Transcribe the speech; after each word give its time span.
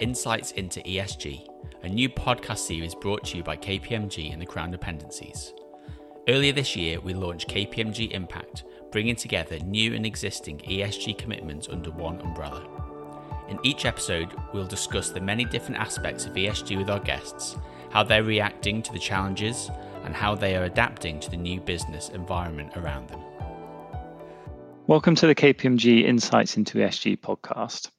Insights 0.00 0.52
into 0.52 0.78
ESG, 0.82 1.48
a 1.82 1.88
new 1.88 2.08
podcast 2.08 2.58
series 2.58 2.94
brought 2.94 3.24
to 3.24 3.36
you 3.36 3.42
by 3.42 3.56
KPMG 3.56 4.32
and 4.32 4.40
the 4.40 4.46
Crown 4.46 4.70
Dependencies. 4.70 5.52
Earlier 6.28 6.52
this 6.52 6.76
year, 6.76 7.00
we 7.00 7.14
launched 7.14 7.48
KPMG 7.48 8.12
Impact, 8.12 8.62
bringing 8.92 9.16
together 9.16 9.58
new 9.58 9.94
and 9.94 10.06
existing 10.06 10.58
ESG 10.58 11.18
commitments 11.18 11.68
under 11.68 11.90
one 11.90 12.20
umbrella. 12.20 12.64
In 13.48 13.58
each 13.64 13.86
episode, 13.86 14.32
we'll 14.52 14.68
discuss 14.68 15.10
the 15.10 15.20
many 15.20 15.44
different 15.44 15.80
aspects 15.80 16.26
of 16.26 16.34
ESG 16.34 16.78
with 16.78 16.90
our 16.90 17.00
guests, 17.00 17.56
how 17.90 18.04
they're 18.04 18.22
reacting 18.22 18.82
to 18.82 18.92
the 18.92 19.00
challenges, 19.00 19.68
and 20.04 20.14
how 20.14 20.36
they 20.36 20.56
are 20.56 20.64
adapting 20.64 21.18
to 21.18 21.30
the 21.30 21.36
new 21.36 21.60
business 21.60 22.10
environment 22.10 22.76
around 22.76 23.08
them. 23.08 23.20
Welcome 24.86 25.16
to 25.16 25.26
the 25.26 25.34
KPMG 25.34 26.04
Insights 26.04 26.56
into 26.56 26.78
ESG 26.78 27.18
podcast. 27.18 27.90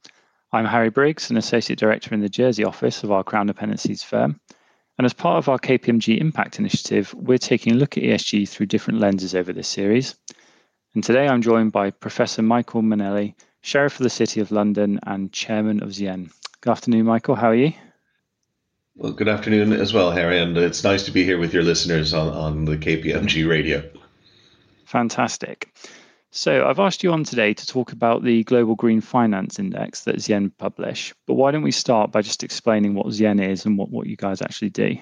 I'm 0.51 0.65
Harry 0.65 0.89
Briggs, 0.89 1.29
an 1.29 1.37
Associate 1.37 1.77
Director 1.77 2.15
in 2.15 2.21
the 2.21 2.29
Jersey 2.29 2.63
office 2.63 3.03
of 3.03 3.11
our 3.11 3.23
Crown 3.23 3.45
Dependencies 3.45 4.01
firm. 4.01 4.39
And 4.97 5.05
as 5.05 5.13
part 5.13 5.37
of 5.37 5.47
our 5.47 5.59
KPMG 5.59 6.19
Impact 6.19 6.57
Initiative, 6.57 7.13
we're 7.13 7.37
taking 7.37 7.73
a 7.73 7.75
look 7.75 7.97
at 7.97 8.03
ESG 8.03 8.49
through 8.49 8.65
different 8.65 8.99
lenses 8.99 9.35
over 9.35 9.53
this 9.53 9.67
series. 9.67 10.15
And 10.95 11.03
today 11.03 11.27
I'm 11.27 11.43
joined 11.43 11.71
by 11.71 11.91
Professor 11.91 12.41
Michael 12.41 12.81
Mainelli, 12.81 13.35
Sheriff 13.61 13.99
of 13.99 14.03
the 14.03 14.09
City 14.09 14.41
of 14.41 14.51
London 14.51 14.99
and 15.03 15.31
Chairman 15.31 15.83
of 15.83 15.93
Z/Yen. 15.93 16.31
Good 16.61 16.71
afternoon, 16.71 17.05
Michael. 17.05 17.35
How 17.35 17.49
are 17.49 17.55
you? 17.55 17.73
Well, 18.95 19.11
good 19.11 19.29
afternoon 19.29 19.71
as 19.71 19.93
well, 19.93 20.09
Harry. 20.09 20.41
And 20.41 20.57
it's 20.57 20.83
nice 20.83 21.03
to 21.03 21.11
be 21.11 21.23
here 21.23 21.37
with 21.37 21.53
your 21.53 21.63
listeners 21.63 22.11
on, 22.11 22.27
on 22.29 22.65
the 22.65 22.75
KPMG 22.75 23.47
radio. 23.47 23.87
Fantastic. 24.85 25.71
So 26.31 26.67
I've 26.67 26.79
asked 26.79 27.03
you 27.03 27.11
on 27.11 27.23
today 27.23 27.55
to 27.55 27.65
talk 27.65 27.91
about 27.91 28.23
the 28.23 28.43
Global 28.43 28.75
Green 28.75 29.01
Finance 29.01 29.57
Index 29.57 30.03
that 30.03 30.21
Z/Yen 30.21 30.51
publish. 30.59 31.13
But 31.25 31.33
why 31.33 31.51
don't 31.51 31.63
we 31.63 31.71
start 31.71 32.11
by 32.11 32.21
just 32.21 32.43
explaining 32.43 32.93
what 32.93 33.11
Z/Yen 33.11 33.39
is 33.39 33.65
and 33.65 33.77
what, 33.77 33.89
what 33.89 34.05
you 34.05 34.15
guys 34.15 34.41
actually 34.41 34.69
do? 34.69 34.95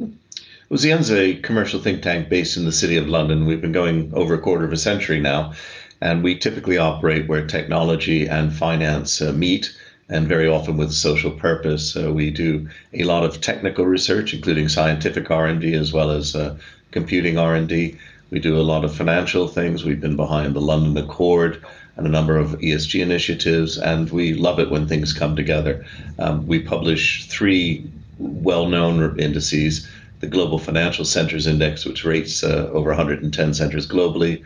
Well, 0.00 0.78
Z/Yen's 0.78 1.12
a 1.12 1.36
commercial 1.36 1.80
think 1.80 2.02
tank 2.02 2.28
based 2.28 2.56
in 2.56 2.64
the 2.64 2.72
City 2.72 2.96
of 2.96 3.06
London. 3.06 3.46
We've 3.46 3.60
been 3.60 3.70
going 3.70 4.12
over 4.12 4.34
a 4.34 4.40
quarter 4.40 4.64
of 4.64 4.72
a 4.72 4.76
century 4.76 5.20
now, 5.20 5.52
and 6.00 6.24
we 6.24 6.36
typically 6.36 6.78
operate 6.78 7.28
where 7.28 7.46
technology 7.46 8.26
and 8.26 8.52
finance 8.52 9.22
uh, 9.22 9.32
meet 9.32 9.72
and 10.08 10.26
very 10.26 10.48
often 10.48 10.76
with 10.76 10.92
social 10.92 11.30
purpose. 11.30 11.96
Uh, 11.96 12.12
we 12.12 12.30
do 12.30 12.68
a 12.92 13.04
lot 13.04 13.24
of 13.24 13.40
technical 13.40 13.86
research, 13.86 14.34
including 14.34 14.68
scientific 14.68 15.30
R&D 15.30 15.74
as 15.74 15.92
well 15.92 16.10
as 16.10 16.34
uh, 16.34 16.56
computing 16.90 17.38
R&D. 17.38 17.96
We 18.30 18.40
do 18.40 18.58
a 18.58 18.62
lot 18.62 18.84
of 18.84 18.94
financial 18.94 19.46
things. 19.46 19.84
We've 19.84 20.00
been 20.00 20.16
behind 20.16 20.54
the 20.54 20.60
London 20.60 20.96
Accord 20.96 21.64
and 21.96 22.06
a 22.06 22.10
number 22.10 22.36
of 22.36 22.58
ESG 22.58 23.00
initiatives, 23.00 23.78
and 23.78 24.10
we 24.10 24.34
love 24.34 24.58
it 24.58 24.68
when 24.68 24.88
things 24.88 25.12
come 25.12 25.36
together. 25.36 25.86
Um, 26.18 26.44
we 26.46 26.58
publish 26.58 27.26
three 27.26 27.88
well 28.18 28.66
known 28.66 29.18
indices 29.20 29.88
the 30.18 30.26
Global 30.26 30.58
Financial 30.58 31.04
Centers 31.04 31.46
Index, 31.46 31.84
which 31.84 32.04
rates 32.04 32.42
uh, 32.42 32.68
over 32.72 32.88
110 32.88 33.54
centers 33.54 33.86
globally. 33.86 34.42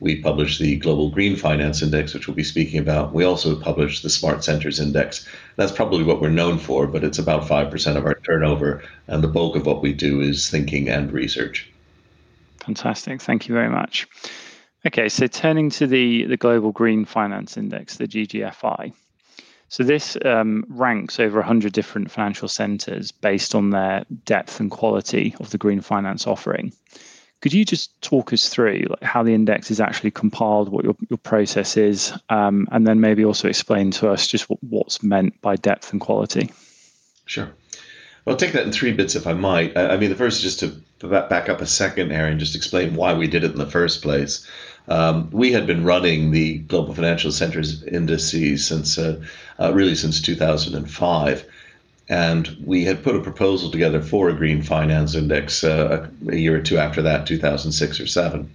We 0.00 0.20
publish 0.20 0.58
the 0.58 0.76
Global 0.76 1.08
Green 1.10 1.36
Finance 1.36 1.80
Index, 1.80 2.12
which 2.12 2.26
we'll 2.26 2.36
be 2.36 2.44
speaking 2.44 2.80
about. 2.80 3.14
We 3.14 3.24
also 3.24 3.58
publish 3.58 4.02
the 4.02 4.10
Smart 4.10 4.44
Centers 4.44 4.78
Index. 4.78 5.26
That's 5.56 5.72
probably 5.72 6.02
what 6.02 6.20
we're 6.20 6.28
known 6.28 6.58
for, 6.58 6.86
but 6.86 7.02
it's 7.02 7.18
about 7.18 7.48
5% 7.48 7.96
of 7.96 8.04
our 8.04 8.16
turnover, 8.26 8.82
and 9.06 9.24
the 9.24 9.28
bulk 9.28 9.56
of 9.56 9.64
what 9.64 9.80
we 9.80 9.94
do 9.94 10.20
is 10.20 10.50
thinking 10.50 10.90
and 10.90 11.10
research. 11.12 11.71
Fantastic. 12.64 13.20
Thank 13.20 13.48
you 13.48 13.54
very 13.54 13.68
much. 13.68 14.06
Okay, 14.86 15.08
so 15.08 15.26
turning 15.26 15.70
to 15.70 15.86
the, 15.86 16.24
the 16.26 16.36
Global 16.36 16.72
Green 16.72 17.04
Finance 17.04 17.56
Index, 17.56 17.96
the 17.96 18.08
GGFI. 18.08 18.92
So 19.68 19.84
this 19.84 20.18
um, 20.24 20.64
ranks 20.68 21.18
over 21.18 21.38
100 21.38 21.72
different 21.72 22.10
financial 22.10 22.48
centers 22.48 23.10
based 23.10 23.54
on 23.54 23.70
their 23.70 24.04
depth 24.24 24.60
and 24.60 24.70
quality 24.70 25.34
of 25.40 25.50
the 25.50 25.58
green 25.58 25.80
finance 25.80 26.26
offering. 26.26 26.72
Could 27.40 27.52
you 27.52 27.64
just 27.64 28.00
talk 28.02 28.32
us 28.32 28.48
through 28.48 28.84
like, 28.90 29.02
how 29.02 29.22
the 29.22 29.34
index 29.34 29.70
is 29.70 29.80
actually 29.80 30.10
compiled, 30.10 30.68
what 30.68 30.84
your, 30.84 30.94
your 31.08 31.16
process 31.16 31.76
is, 31.76 32.12
um, 32.28 32.68
and 32.70 32.86
then 32.86 33.00
maybe 33.00 33.24
also 33.24 33.48
explain 33.48 33.90
to 33.92 34.10
us 34.10 34.26
just 34.26 34.50
what, 34.50 34.62
what's 34.62 35.02
meant 35.02 35.40
by 35.40 35.56
depth 35.56 35.90
and 35.90 36.00
quality? 36.00 36.52
Sure. 37.24 37.50
I'll 38.26 38.36
take 38.36 38.52
that 38.52 38.64
in 38.64 38.72
three 38.72 38.92
bits 38.92 39.16
if 39.16 39.26
I 39.26 39.32
might. 39.32 39.76
I 39.76 39.96
mean, 39.96 40.10
the 40.10 40.16
first 40.16 40.38
is 40.38 40.56
just 40.56 40.60
to 40.60 41.08
back 41.08 41.48
up 41.48 41.60
a 41.60 41.66
second, 41.66 42.12
Aaron, 42.12 42.38
just 42.38 42.54
explain 42.54 42.94
why 42.94 43.14
we 43.14 43.26
did 43.26 43.42
it 43.42 43.52
in 43.52 43.58
the 43.58 43.66
first 43.66 44.02
place. 44.02 44.46
Um, 44.88 45.28
we 45.30 45.52
had 45.52 45.66
been 45.66 45.84
running 45.84 46.30
the 46.30 46.58
Global 46.58 46.94
Financial 46.94 47.32
Centers 47.32 47.82
indices 47.84 48.66
since 48.66 48.98
uh, 48.98 49.20
uh, 49.58 49.72
really 49.72 49.94
since 49.94 50.20
2005. 50.20 51.44
And 52.08 52.56
we 52.64 52.84
had 52.84 53.02
put 53.02 53.16
a 53.16 53.20
proposal 53.20 53.70
together 53.70 54.02
for 54.02 54.28
a 54.28 54.34
green 54.34 54.62
finance 54.62 55.14
index 55.14 55.64
uh, 55.64 56.08
a 56.28 56.36
year 56.36 56.56
or 56.56 56.60
two 56.60 56.78
after 56.78 57.00
that, 57.02 57.26
2006 57.26 58.00
or 58.00 58.06
7. 58.06 58.50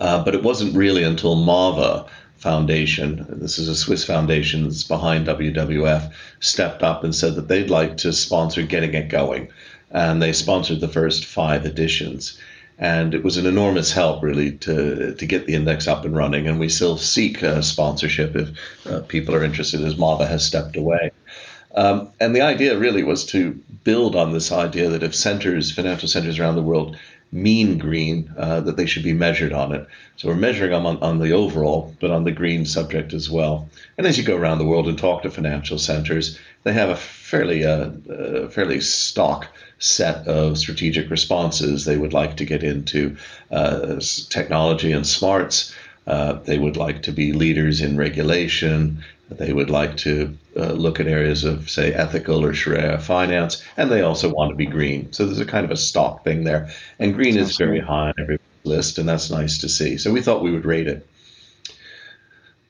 Uh, 0.00 0.24
but 0.24 0.34
it 0.34 0.42
wasn't 0.42 0.74
really 0.74 1.02
until 1.02 1.36
MAVA 1.36 2.06
Foundation, 2.40 3.26
this 3.28 3.58
is 3.58 3.68
a 3.68 3.76
Swiss 3.76 4.02
foundation 4.02 4.64
that's 4.64 4.82
behind 4.82 5.26
WWF, 5.26 6.10
stepped 6.40 6.82
up 6.82 7.04
and 7.04 7.14
said 7.14 7.34
that 7.34 7.48
they'd 7.48 7.68
like 7.68 7.98
to 7.98 8.12
sponsor 8.12 8.62
getting 8.62 8.94
it 8.94 9.08
going. 9.08 9.48
And 9.90 10.22
they 10.22 10.32
sponsored 10.32 10.80
the 10.80 10.88
first 10.88 11.26
five 11.26 11.66
editions. 11.66 12.38
And 12.78 13.12
it 13.12 13.22
was 13.22 13.36
an 13.36 13.44
enormous 13.44 13.92
help, 13.92 14.22
really, 14.22 14.52
to, 14.52 15.14
to 15.14 15.26
get 15.26 15.46
the 15.46 15.54
index 15.54 15.86
up 15.86 16.06
and 16.06 16.16
running. 16.16 16.48
And 16.48 16.58
we 16.58 16.70
still 16.70 16.96
seek 16.96 17.42
uh, 17.42 17.60
sponsorship 17.60 18.34
if 18.34 18.48
uh, 18.86 19.00
people 19.00 19.34
are 19.34 19.44
interested, 19.44 19.82
as 19.82 19.98
MAVA 19.98 20.26
has 20.26 20.42
stepped 20.42 20.76
away. 20.76 21.10
Um, 21.74 22.08
and 22.20 22.34
the 22.34 22.40
idea 22.40 22.78
really 22.78 23.02
was 23.02 23.24
to 23.26 23.52
build 23.84 24.16
on 24.16 24.32
this 24.32 24.50
idea 24.50 24.88
that 24.88 25.02
if 25.02 25.14
centers, 25.14 25.70
financial 25.70 26.08
centers 26.08 26.38
around 26.38 26.56
the 26.56 26.62
world, 26.62 26.96
mean 27.32 27.78
green, 27.78 28.32
uh, 28.36 28.60
that 28.60 28.76
they 28.76 28.86
should 28.86 29.04
be 29.04 29.12
measured 29.12 29.52
on 29.52 29.72
it. 29.72 29.86
So 30.16 30.28
we're 30.28 30.34
measuring 30.34 30.72
them 30.72 30.86
on, 30.86 30.98
on 31.02 31.18
the 31.18 31.32
overall, 31.32 31.94
but 32.00 32.10
on 32.10 32.24
the 32.24 32.32
green 32.32 32.64
subject 32.64 33.12
as 33.12 33.30
well. 33.30 33.68
And 33.96 34.06
as 34.06 34.18
you 34.18 34.24
go 34.24 34.36
around 34.36 34.58
the 34.58 34.66
world 34.66 34.88
and 34.88 34.98
talk 34.98 35.22
to 35.22 35.30
financial 35.30 35.78
centers, 35.78 36.38
they 36.64 36.72
have 36.72 36.90
a 36.90 36.96
fairly 36.96 37.64
uh, 37.64 37.90
uh, 38.10 38.48
fairly 38.48 38.80
stock 38.80 39.46
set 39.78 40.26
of 40.26 40.58
strategic 40.58 41.08
responses. 41.08 41.84
They 41.84 41.96
would 41.96 42.12
like 42.12 42.36
to 42.36 42.44
get 42.44 42.62
into 42.62 43.16
uh, 43.50 44.00
technology 44.28 44.92
and 44.92 45.06
smarts. 45.06 45.74
Uh, 46.06 46.34
they 46.34 46.58
would 46.58 46.76
like 46.76 47.02
to 47.02 47.12
be 47.12 47.32
leaders 47.32 47.80
in 47.80 47.96
regulation. 47.96 49.02
They 49.30 49.52
would 49.52 49.70
like 49.70 49.96
to 49.98 50.36
uh, 50.56 50.72
look 50.72 51.00
at 51.00 51.06
areas 51.06 51.44
of, 51.44 51.70
say, 51.70 51.92
ethical 51.92 52.44
or 52.44 52.52
Sharia 52.52 52.98
finance, 52.98 53.62
and 53.76 53.90
they 53.90 54.02
also 54.02 54.32
want 54.32 54.50
to 54.50 54.56
be 54.56 54.66
green. 54.66 55.12
So 55.12 55.26
there's 55.26 55.40
a 55.40 55.46
kind 55.46 55.64
of 55.64 55.70
a 55.70 55.76
stock 55.76 56.24
thing 56.24 56.44
there. 56.44 56.68
And 56.98 57.14
green 57.14 57.36
is 57.36 57.56
very 57.56 57.80
high 57.80 58.08
on 58.08 58.14
every 58.18 58.38
list, 58.64 58.98
and 58.98 59.08
that's 59.08 59.30
nice 59.30 59.58
to 59.58 59.68
see. 59.68 59.96
So 59.96 60.12
we 60.12 60.22
thought 60.22 60.42
we 60.42 60.52
would 60.52 60.64
rate 60.64 60.88
it. 60.88 61.06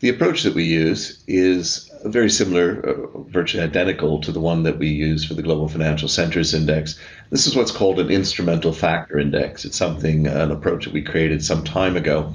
The 0.01 0.09
approach 0.09 0.45
that 0.45 0.55
we 0.55 0.65
use 0.65 1.23
is 1.27 1.91
very 2.07 2.31
similar, 2.31 2.81
uh, 2.89 3.19
virtually 3.29 3.63
identical 3.63 4.19
to 4.23 4.33
the 4.33 4.41
one 4.41 4.63
that 4.63 4.79
we 4.79 4.89
use 4.89 5.27
for 5.27 5.35
the 5.35 5.43
Global 5.43 5.69
Financial 5.69 6.09
Centers 6.09 6.55
Index. 6.55 6.99
This 7.29 7.47
is 7.47 7.55
what's 7.55 7.71
called 7.71 8.01
an 8.01 8.11
instrumental 8.11 8.73
factor 8.73 9.19
index. 9.19 9.67
It's 9.67 9.77
something, 9.77 10.27
an 10.27 10.51
approach 10.51 10.87
that 10.87 10.95
we 10.95 11.03
created 11.03 11.45
some 11.45 11.65
time 11.65 11.97
ago. 11.97 12.33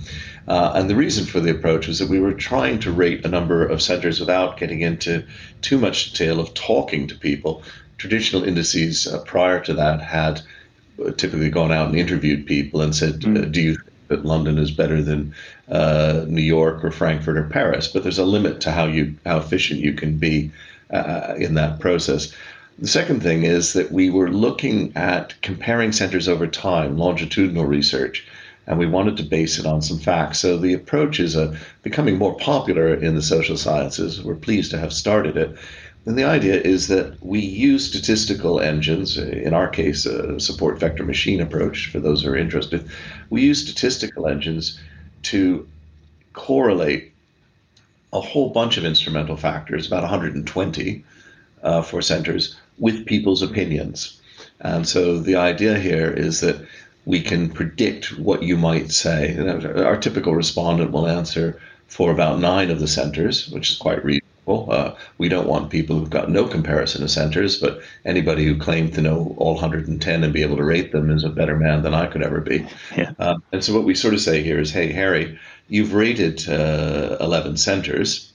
Uh, 0.48 0.74
and 0.76 0.90
the 0.90 0.96
reason 0.96 1.26
for 1.26 1.40
the 1.40 1.52
approach 1.52 1.88
was 1.88 2.00
that 2.00 2.10
we 2.10 2.20
were 2.20 2.34
trying 2.34 2.80
to 2.80 2.92
rate 2.92 3.26
a 3.26 3.30
number 3.30 3.66
of 3.66 3.82
centers 3.82 4.20
without 4.20 4.58
getting 4.58 4.82
into 4.82 5.26
too 5.62 5.78
much 5.78 6.12
detail 6.12 6.40
of 6.40 6.54
talking 6.54 7.08
to 7.08 7.16
people. 7.16 7.64
Traditional 7.98 8.44
indices 8.44 9.08
uh, 9.08 9.20
prior 9.24 9.60
to 9.62 9.74
that 9.74 10.02
had 10.02 10.42
uh, 11.04 11.12
typically 11.12 11.50
gone 11.50 11.72
out 11.72 11.90
and 11.90 11.98
interviewed 11.98 12.46
people 12.46 12.82
and 12.82 12.96
said, 12.96 13.22
mm. 13.22 13.52
"Do 13.52 13.62
you 13.62 13.76
think 13.76 14.08
that 14.08 14.26
London 14.26 14.60
is 14.60 14.70
better 14.70 15.02
than 15.02 15.34
uh, 15.68 16.26
New 16.28 16.44
York 16.44 16.84
or 16.84 16.92
Frankfurt 16.92 17.38
or 17.38 17.46
Paris?" 17.46 17.88
But 17.88 18.04
there's 18.04 18.20
a 18.20 18.26
limit 18.26 18.62
to 18.62 18.72
how 18.72 18.86
you 18.86 19.16
how 19.26 19.38
efficient 19.38 19.80
you 19.80 19.94
can 19.94 20.18
be 20.18 20.52
uh, 20.92 21.34
in 21.38 21.56
that 21.56 21.80
process. 21.80 22.32
The 22.78 22.88
second 22.88 23.24
thing 23.24 23.44
is 23.44 23.74
that 23.74 23.92
we 23.92 24.10
were 24.10 24.30
looking 24.30 24.92
at 24.96 25.34
comparing 25.42 25.94
centers 25.94 26.28
over 26.28 26.46
time, 26.46 26.98
longitudinal 26.98 27.66
research 27.66 28.28
and 28.68 28.80
we 28.80 28.88
wanted 28.88 29.18
to 29.18 29.24
base 29.24 29.60
it 29.60 29.66
on 29.66 29.82
some 29.82 30.00
facts. 30.00 30.40
So 30.40 30.58
the 30.58 30.74
approach 30.74 31.20
is 31.20 31.36
uh, 31.36 31.56
becoming 31.84 32.18
more 32.18 32.36
popular 32.36 32.94
in 32.94 33.16
the 33.16 33.22
social 33.22 33.58
sciences. 33.58 34.24
We're 34.24 34.36
pleased 34.36 34.72
to 34.72 34.80
have 34.80 34.94
started 34.94 35.38
it. 35.38 35.56
And 36.06 36.18
the 36.18 36.24
idea 36.24 36.62
is 36.62 36.88
that 36.88 37.18
we 37.24 37.40
use 37.40 37.88
statistical 37.88 38.60
engines, 38.60 39.18
in 39.18 39.54
our 39.54 39.68
case, 39.68 40.06
a 40.06 40.40
support 40.40 40.80
vector 40.80 41.04
machine 41.04 41.42
approach 41.42 41.90
for 41.92 42.00
those 42.00 42.24
who 42.24 42.30
are 42.30 42.38
interested. 42.38 42.88
We 43.32 43.42
use 43.42 43.62
statistical 43.62 44.28
engines 44.28 44.80
to 45.24 45.68
correlate 46.34 47.12
a 48.14 48.22
whole 48.22 48.52
bunch 48.52 48.78
of 48.78 48.86
instrumental 48.86 49.36
factors, 49.36 49.88
about 49.88 50.04
120 50.04 51.04
uh, 51.64 51.82
for 51.82 52.02
centers, 52.02 52.56
with 52.78 53.06
people's 53.06 53.42
opinions. 53.42 54.22
And 54.62 54.88
so 54.88 55.20
the 55.20 55.36
idea 55.36 55.80
here 55.80 56.12
is 56.12 56.42
that 56.42 56.66
we 57.06 57.22
can 57.22 57.50
predict 57.50 58.18
what 58.18 58.44
you 58.44 58.58
might 58.58 58.92
say. 58.92 59.38
Our 59.38 59.98
typical 59.98 60.34
respondent 60.34 60.92
will 60.92 61.08
answer 61.08 61.60
for 61.88 62.12
about 62.12 62.40
nine 62.40 62.72
of 62.72 62.80
the 62.80 62.88
centers, 62.88 63.50
which 63.50 63.72
is 63.72 63.78
quite 63.78 64.04
reasonable. 64.04 64.72
uh, 64.72 64.96
we 65.18 65.30
don't 65.30 65.48
want 65.48 65.70
people 65.70 65.98
who've 65.98 66.10
got 66.10 66.30
no 66.30 66.48
comparison 66.48 67.04
of 67.04 67.12
centers, 67.12 67.60
but 67.60 67.82
anybody 68.06 68.46
who 68.46 68.58
claimed 68.58 68.94
to 68.94 69.02
know 69.02 69.36
all 69.38 69.54
110 69.54 70.24
and 70.24 70.34
be 70.34 70.42
able 70.42 70.58
to 70.58 70.64
rate 70.64 70.92
them 70.92 71.10
is 71.10 71.24
a 71.24 71.30
better 71.30 71.56
man 71.56 71.84
than 71.84 71.94
I 71.94 72.08
could 72.08 72.24
ever 72.24 72.42
be. 72.42 72.66
Yeah. 72.98 73.12
Uh, 73.20 73.38
and 73.52 73.64
so 73.64 73.74
what 73.74 73.84
we 73.84 73.96
sort 73.96 74.14
of 74.14 74.22
say 74.22 74.42
here 74.42 74.60
is, 74.60 74.72
hey, 74.72 74.92
Harry, 74.92 75.38
you've 75.68 75.94
rated 75.94 76.48
uh, 76.48 77.18
11 77.20 77.58
centers. 77.58 78.32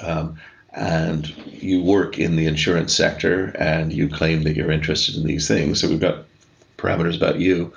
Um, 0.00 0.38
and 0.74 1.28
you 1.46 1.82
work 1.82 2.18
in 2.18 2.36
the 2.36 2.46
insurance 2.46 2.94
sector 2.94 3.54
and 3.58 3.92
you 3.92 4.08
claim 4.08 4.42
that 4.42 4.56
you're 4.56 4.70
interested 4.70 5.16
in 5.16 5.26
these 5.26 5.46
things. 5.46 5.80
So 5.80 5.88
we've 5.88 6.00
got 6.00 6.24
parameters 6.82 7.16
about 7.16 7.40
you. 7.40 7.72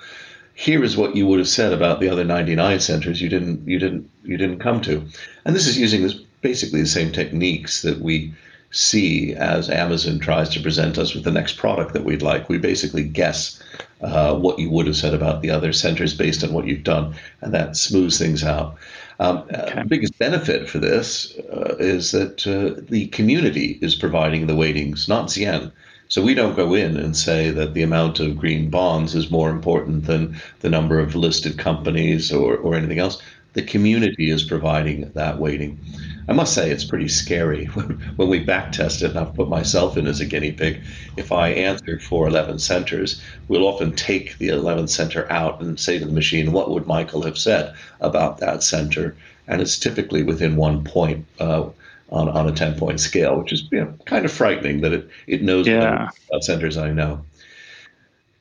Here 0.54 0.82
is 0.82 0.96
what 0.96 1.14
you 1.14 1.26
would 1.26 1.38
have 1.38 1.48
said 1.48 1.72
about 1.72 2.00
the 2.00 2.08
other 2.08 2.24
99 2.24 2.80
centers 2.80 3.20
you 3.20 3.28
didn't 3.28 3.66
you 3.68 3.78
didn't 3.78 4.10
you 4.24 4.36
didn't 4.36 4.58
come 4.58 4.80
to. 4.82 5.04
And 5.44 5.54
this 5.54 5.66
is 5.66 5.78
using 5.78 6.02
this 6.02 6.14
basically 6.42 6.80
the 6.80 6.88
same 6.88 7.12
techniques 7.12 7.82
that 7.82 8.00
we 8.00 8.32
see 8.70 9.34
as 9.34 9.70
Amazon 9.70 10.18
tries 10.18 10.48
to 10.50 10.60
present 10.60 10.98
us 10.98 11.14
with 11.14 11.24
the 11.24 11.30
next 11.30 11.56
product 11.56 11.92
that 11.92 12.04
we'd 12.04 12.22
like. 12.22 12.48
We 12.48 12.58
basically 12.58 13.04
guess 13.04 13.62
uh, 14.00 14.36
what 14.36 14.58
you 14.58 14.68
would 14.70 14.86
have 14.86 14.96
said 14.96 15.14
about 15.14 15.40
the 15.40 15.50
other 15.50 15.72
centers 15.72 16.14
based 16.14 16.44
on 16.44 16.52
what 16.52 16.66
you've 16.66 16.84
done, 16.84 17.14
and 17.40 17.54
that 17.54 17.76
smooths 17.76 18.18
things 18.18 18.44
out. 18.44 18.76
Um, 19.18 19.38
uh, 19.38 19.40
okay. 19.40 19.72
uh, 19.72 19.82
the 19.82 19.88
biggest 19.88 20.18
benefit 20.18 20.68
for 20.68 20.78
this 20.78 21.36
uh, 21.38 21.76
is 21.78 22.12
that 22.12 22.46
uh, 22.46 22.80
the 22.88 23.06
community 23.08 23.78
is 23.80 23.94
providing 23.94 24.46
the 24.46 24.56
weightings, 24.56 25.08
not 25.08 25.30
Z/Yen. 25.30 25.72
So 26.08 26.22
we 26.22 26.34
don't 26.34 26.54
go 26.54 26.72
in 26.74 26.96
and 26.96 27.16
say 27.16 27.50
that 27.50 27.74
the 27.74 27.82
amount 27.82 28.20
of 28.20 28.38
green 28.38 28.70
bonds 28.70 29.16
is 29.16 29.30
more 29.30 29.50
important 29.50 30.06
than 30.06 30.40
the 30.60 30.70
number 30.70 31.00
of 31.00 31.16
listed 31.16 31.58
companies 31.58 32.32
or, 32.32 32.56
or 32.56 32.76
anything 32.76 33.00
else. 33.00 33.20
The 33.54 33.62
community 33.62 34.30
is 34.30 34.44
providing 34.44 35.10
that 35.14 35.40
weighting. 35.40 35.80
I 36.28 36.32
must 36.32 36.54
say 36.54 36.70
it's 36.70 36.84
pretty 36.84 37.08
scary 37.08 37.64
when, 37.74 37.98
when 38.16 38.28
we 38.28 38.38
back 38.38 38.70
test 38.70 39.02
it, 39.02 39.10
and 39.10 39.18
I've 39.18 39.34
put 39.34 39.48
myself 39.48 39.96
in 39.96 40.06
as 40.06 40.20
a 40.20 40.26
guinea 40.26 40.52
pig. 40.52 40.80
If 41.16 41.32
I 41.32 41.48
answer 41.48 41.98
for 41.98 42.28
11 42.28 42.60
centers, 42.60 43.20
we'll 43.48 43.66
often 43.66 43.92
take 43.92 44.38
the 44.38 44.48
11th 44.48 44.90
center 44.90 45.30
out 45.32 45.60
and 45.60 45.80
say 45.80 45.98
to 45.98 46.04
the 46.04 46.12
machine, 46.12 46.52
what 46.52 46.70
would 46.70 46.86
Michael 46.86 47.22
have 47.22 47.38
said 47.38 47.74
about 48.00 48.38
that 48.38 48.62
center? 48.62 49.16
And 49.48 49.60
it's 49.60 49.78
typically 49.78 50.22
within 50.22 50.54
one 50.54 50.84
point 50.84 51.26
uh, 51.40 51.70
on, 52.10 52.28
on 52.28 52.48
a 52.48 52.52
10 52.52 52.78
point 52.78 53.00
scale, 53.00 53.38
which 53.38 53.52
is 53.52 53.68
you 53.72 53.80
know, 53.80 53.94
kind 54.06 54.24
of 54.24 54.32
frightening 54.32 54.80
that 54.82 54.92
it, 54.92 55.08
it 55.26 55.42
knows 55.42 55.66
yeah. 55.66 56.10
about 56.28 56.44
centers 56.44 56.76
I 56.76 56.92
know. 56.92 57.24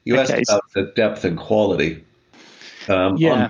You 0.04 0.20
okay. 0.20 0.34
asked 0.34 0.50
about 0.50 0.64
the 0.74 0.84
depth 0.96 1.26
and 1.26 1.38
quality. 1.38 2.04
Um, 2.88 3.18
yeah. 3.18 3.50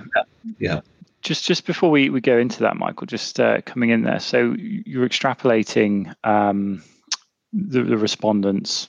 yeah 0.58 0.80
just 1.26 1.44
just 1.44 1.66
before 1.66 1.90
we, 1.90 2.08
we 2.08 2.20
go 2.20 2.38
into 2.38 2.60
that, 2.60 2.76
Michael, 2.76 3.06
just 3.06 3.40
uh, 3.40 3.60
coming 3.62 3.90
in 3.90 4.02
there. 4.02 4.20
So 4.20 4.54
you're 4.56 5.08
extrapolating 5.08 6.14
um, 6.24 6.84
the, 7.52 7.82
the 7.82 7.96
respondents' 7.96 8.88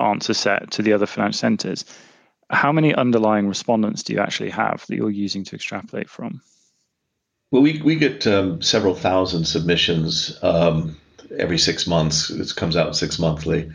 answer 0.00 0.34
set 0.34 0.70
to 0.72 0.82
the 0.82 0.92
other 0.92 1.06
financial 1.06 1.38
centres. 1.38 1.86
How 2.50 2.72
many 2.72 2.94
underlying 2.94 3.48
respondents 3.48 4.02
do 4.02 4.12
you 4.12 4.20
actually 4.20 4.50
have 4.50 4.86
that 4.86 4.96
you're 4.96 5.10
using 5.10 5.44
to 5.44 5.56
extrapolate 5.56 6.10
from? 6.10 6.42
Well, 7.50 7.62
we, 7.62 7.80
we 7.80 7.96
get 7.96 8.26
um, 8.26 8.60
several 8.60 8.94
thousand 8.94 9.46
submissions 9.46 10.38
um, 10.42 10.98
every 11.38 11.56
six 11.56 11.86
months. 11.86 12.28
It 12.28 12.54
comes 12.56 12.76
out 12.76 12.94
six 12.94 13.18
monthly. 13.18 13.70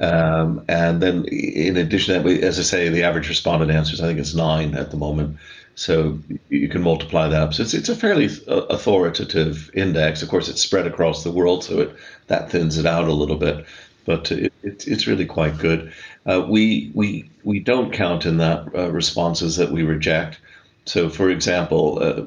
Um, 0.00 0.64
and 0.68 1.00
then, 1.00 1.26
in 1.26 1.76
addition 1.76 2.14
to 2.14 2.28
that, 2.28 2.42
as 2.42 2.58
I 2.58 2.62
say, 2.62 2.88
the 2.88 3.04
average 3.04 3.28
respondent 3.28 3.70
answers, 3.70 4.00
I 4.00 4.08
think 4.08 4.18
it's 4.18 4.34
nine 4.34 4.74
at 4.74 4.90
the 4.90 4.96
moment. 4.96 5.36
So 5.76 6.18
you 6.48 6.68
can 6.68 6.82
multiply 6.82 7.28
that 7.28 7.40
up. 7.40 7.54
So 7.54 7.62
it's, 7.62 7.74
it's 7.74 7.88
a 7.88 7.96
fairly 7.96 8.28
uh, 8.48 8.62
authoritative 8.68 9.70
index. 9.72 10.22
Of 10.22 10.28
course, 10.28 10.48
it's 10.48 10.60
spread 10.60 10.86
across 10.86 11.22
the 11.22 11.30
world, 11.30 11.64
so 11.64 11.80
it 11.80 11.96
that 12.26 12.50
thins 12.50 12.76
it 12.76 12.86
out 12.86 13.08
a 13.08 13.12
little 13.12 13.36
bit. 13.36 13.64
But 14.04 14.32
it, 14.32 14.52
it 14.62 14.86
it's 14.86 15.06
really 15.06 15.24
quite 15.26 15.58
good. 15.58 15.92
Uh, 16.26 16.44
we 16.46 16.90
we 16.94 17.30
we 17.44 17.60
don't 17.60 17.92
count 17.92 18.26
in 18.26 18.36
that 18.38 18.68
uh, 18.74 18.90
responses 18.90 19.56
that 19.56 19.70
we 19.70 19.82
reject. 19.82 20.40
So, 20.84 21.08
for 21.08 21.30
example, 21.30 21.98
uh, 22.02 22.24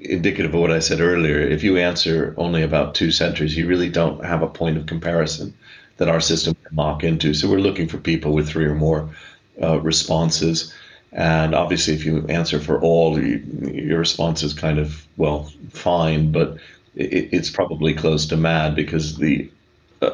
indicative 0.00 0.54
of 0.54 0.60
what 0.60 0.72
I 0.72 0.80
said 0.80 1.00
earlier, 1.00 1.38
if 1.38 1.62
you 1.62 1.76
answer 1.76 2.34
only 2.36 2.62
about 2.62 2.94
two 2.94 3.12
centers, 3.12 3.56
you 3.56 3.66
really 3.66 3.88
don't 3.88 4.24
have 4.24 4.42
a 4.42 4.48
point 4.48 4.76
of 4.76 4.86
comparison 4.86 5.54
that 5.98 6.08
our 6.08 6.20
system 6.20 6.56
can 6.64 6.74
mock 6.74 7.04
into. 7.04 7.32
So, 7.32 7.48
we're 7.48 7.60
looking 7.60 7.88
for 7.88 7.98
people 7.98 8.32
with 8.32 8.48
three 8.48 8.66
or 8.66 8.74
more 8.74 9.08
uh, 9.62 9.80
responses. 9.80 10.74
And 11.12 11.54
obviously, 11.54 11.94
if 11.94 12.04
you 12.04 12.26
answer 12.28 12.58
for 12.58 12.80
all, 12.80 13.20
you, 13.20 13.42
your 13.72 14.00
response 14.00 14.42
is 14.42 14.52
kind 14.52 14.78
of, 14.78 15.06
well, 15.16 15.50
fine, 15.70 16.32
but 16.32 16.58
it, 16.96 17.28
it's 17.32 17.50
probably 17.50 17.94
close 17.94 18.26
to 18.26 18.36
mad 18.36 18.74
because 18.74 19.18
the 19.18 19.48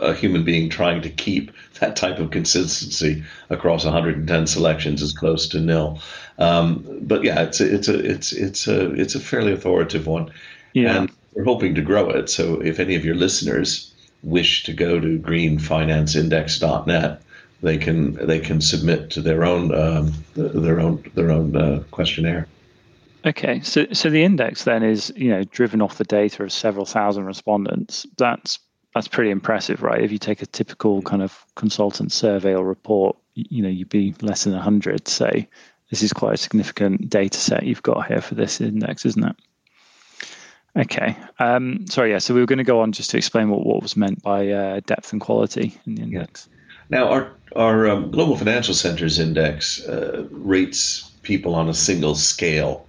a 0.01 0.15
human 0.15 0.45
being 0.45 0.69
trying 0.69 1.03
to 1.03 1.11
keep 1.11 1.53
that 1.81 1.97
type 1.97 2.19
of 2.19 2.31
consistency 2.31 3.25
across 3.51 3.85
110 3.85 4.47
selections 4.47 5.03
is 5.03 5.13
close 5.13 5.49
to 5.49 5.61
nil. 5.61 6.01
Um, 6.39 7.01
but 7.03 7.25
yeah, 7.25 7.43
it's 7.43 7.61
a, 7.61 7.75
it's 7.75 7.89
a 7.89 7.99
it's 7.99 8.33
it's 8.33 8.67
a 8.67 8.93
it's 8.95 9.15
a 9.15 9.21
fairly 9.21 9.53
authoritative 9.53 10.07
one, 10.07 10.33
yeah. 10.73 10.97
and 10.97 11.13
we're 11.35 11.45
hoping 11.45 11.75
to 11.75 11.83
grow 11.83 12.09
it. 12.11 12.31
So 12.31 12.61
if 12.61 12.81
any 12.81 12.95
of 12.95 13.05
your 13.05 13.15
listeners 13.15 13.93
wish 14.23 14.65
to 14.65 14.73
go 14.73 14.99
to 15.01 15.19
greenfinanceindex.net 15.19 17.23
they 17.63 17.79
can 17.79 18.15
they 18.27 18.41
can 18.41 18.61
submit 18.61 19.11
to 19.11 19.21
their 19.21 19.45
own 19.45 19.75
um, 19.75 20.13
their 20.35 20.81
own 20.81 21.03
their 21.15 21.31
own 21.31 21.57
uh, 21.57 21.83
questionnaire. 21.91 22.47
Okay, 23.25 23.61
so 23.61 23.87
so 23.93 24.11
the 24.11 24.25
index 24.25 24.65
then 24.65 24.83
is 24.83 25.13
you 25.17 25.31
know 25.31 25.45
driven 25.45 25.81
off 25.81 25.99
the 25.99 26.05
data 26.05 26.43
of 26.43 26.53
several 26.53 26.85
thousand 26.85 27.25
respondents. 27.25 28.05
That's 28.19 28.59
that's 28.95 29.09
pretty 29.09 29.31
impressive, 29.31 29.83
right? 29.83 30.03
If 30.03 30.13
you 30.13 30.19
take 30.19 30.43
a 30.43 30.47
typical 30.47 31.03
kind 31.03 31.23
of 31.23 31.45
consultant 31.55 32.13
survey 32.13 32.55
or 32.55 32.65
report, 32.65 33.17
you 33.35 33.63
know 33.63 33.69
you'd 33.69 33.89
be 33.89 34.15
less 34.21 34.45
than 34.45 34.55
hundred. 34.55 35.09
Say 35.09 35.49
this 35.91 36.03
is 36.03 36.13
quite 36.13 36.35
a 36.35 36.39
significant 36.39 37.09
data 37.09 37.39
set 37.39 37.65
you've 37.65 37.83
got 37.83 38.07
here 38.07 38.21
for 38.21 38.35
this 38.35 38.61
index, 38.61 39.07
isn't 39.07 39.25
it? 39.25 39.37
Okay. 40.77 41.17
Um, 41.39 41.87
sorry, 41.87 42.13
yeah. 42.13 42.19
So 42.19 42.33
we 42.35 42.41
were 42.41 42.47
going 42.47 42.59
to 42.59 42.65
go 42.65 42.81
on 42.81 42.93
just 42.93 43.11
to 43.11 43.19
explain 43.19 43.51
what, 43.51 43.67
what 43.67 43.83
was 43.83 43.97
meant 43.97 44.23
by 44.23 44.49
uh, 44.49 44.81
depth 44.87 45.13
and 45.13 45.21
quality 45.21 45.79
in 45.87 45.97
the 45.97 46.03
index. 46.03 46.49
Now, 46.89 47.09
our 47.09 47.31
our 47.57 47.89
um, 47.89 48.11
Global 48.11 48.37
Financial 48.37 48.75
Centers 48.75 49.19
Index 49.19 49.85
uh, 49.87 50.27
rates 50.31 51.11
people 51.23 51.55
on 51.55 51.69
a 51.69 51.75
single 51.75 52.15
scale. 52.15 52.87